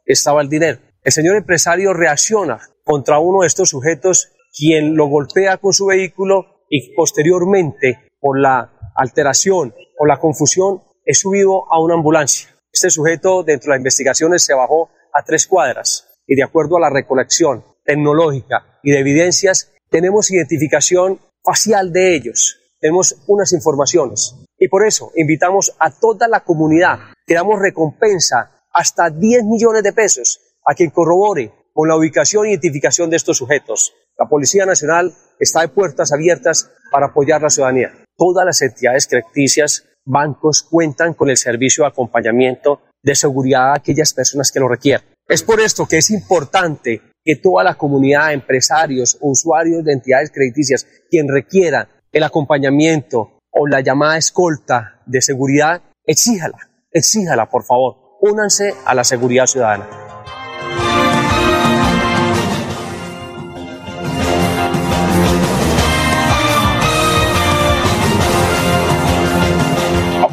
estaba 0.06 0.42
el 0.42 0.48
dinero. 0.48 0.80
El 1.10 1.14
señor 1.14 1.38
empresario 1.38 1.92
reacciona 1.92 2.60
contra 2.84 3.18
uno 3.18 3.42
de 3.42 3.48
estos 3.48 3.72
sujetos, 3.72 4.32
quien 4.56 4.96
lo 4.96 5.08
golpea 5.08 5.58
con 5.58 5.74
su 5.74 5.88
vehículo 5.88 6.62
y 6.70 6.94
posteriormente, 6.94 8.12
por 8.20 8.40
la 8.40 8.72
alteración 8.94 9.74
o 9.98 10.06
la 10.06 10.20
confusión, 10.20 10.84
es 11.04 11.22
subido 11.22 11.64
a 11.74 11.82
una 11.82 11.96
ambulancia. 11.96 12.50
Este 12.72 12.92
sujeto, 12.92 13.42
dentro 13.42 13.72
de 13.72 13.78
las 13.78 13.80
investigaciones, 13.80 14.46
se 14.46 14.54
bajó 14.54 14.92
a 15.12 15.24
tres 15.24 15.48
cuadras 15.48 16.08
y 16.28 16.36
de 16.36 16.44
acuerdo 16.44 16.78
a 16.78 16.80
la 16.80 16.92
recolección 16.92 17.66
tecnológica 17.84 18.80
y 18.84 18.92
de 18.92 19.00
evidencias, 19.00 19.72
tenemos 19.90 20.30
identificación 20.30 21.20
facial 21.44 21.92
de 21.92 22.18
ellos, 22.18 22.60
tenemos 22.80 23.16
unas 23.26 23.52
informaciones. 23.52 24.36
Y 24.60 24.68
por 24.68 24.86
eso 24.86 25.12
invitamos 25.16 25.76
a 25.80 25.90
toda 25.90 26.28
la 26.28 26.42
comunidad 26.42 27.00
que 27.26 27.34
damos 27.34 27.60
recompensa 27.60 28.52
hasta 28.72 29.10
10 29.10 29.46
millones 29.46 29.82
de 29.82 29.92
pesos 29.92 30.46
a 30.70 30.76
quien 30.76 30.92
corrobore 30.92 31.52
con 31.74 31.88
la 31.88 31.96
ubicación 31.96 32.46
e 32.46 32.50
identificación 32.52 33.10
de 33.10 33.18
estos 33.18 33.38
sujetos. 33.38 33.96
La 34.20 34.28
Policía 34.30 34.68
Nacional 34.68 35.12
está 35.40 35.62
de 35.62 35.70
puertas 35.70 36.12
abiertas 36.12 36.72
para 36.92 37.08
apoyar 37.08 37.42
la 37.42 37.50
ciudadanía. 37.50 37.92
Todas 38.16 38.46
las 38.46 38.62
entidades 38.62 39.08
crediticias, 39.08 39.86
bancos 40.06 40.62
cuentan 40.62 41.16
con 41.16 41.32
el 41.32 41.38
servicio 41.38 41.84
de 41.84 41.90
acompañamiento 41.90 42.82
de 43.02 43.16
seguridad 43.16 43.72
a 43.72 43.78
aquellas 43.78 44.14
personas 44.14 44.52
que 44.52 44.60
lo 44.60 44.68
requieren. 44.68 45.08
Es 45.28 45.42
por 45.42 45.60
esto 45.60 45.88
que 45.88 45.98
es 45.98 46.12
importante 46.12 47.02
que 47.24 47.36
toda 47.36 47.64
la 47.64 47.76
comunidad, 47.76 48.34
empresarios, 48.34 49.18
usuarios 49.22 49.84
de 49.84 49.94
entidades 49.94 50.32
crediticias, 50.32 50.86
quien 51.10 51.28
requiera 51.28 51.90
el 52.12 52.24
acompañamiento 52.24 53.40
o 53.52 53.68
la 53.68 53.82
llamada 53.82 54.18
escolta 54.18 55.02
de 55.08 55.22
seguridad, 55.22 55.82
exíjala, 56.06 56.60
exíjala, 56.92 57.50
por 57.50 57.64
favor. 57.64 58.18
Únanse 58.22 58.76
a 58.86 58.94
la 58.94 59.04
seguridad 59.04 59.48
ciudadana. 59.48 60.09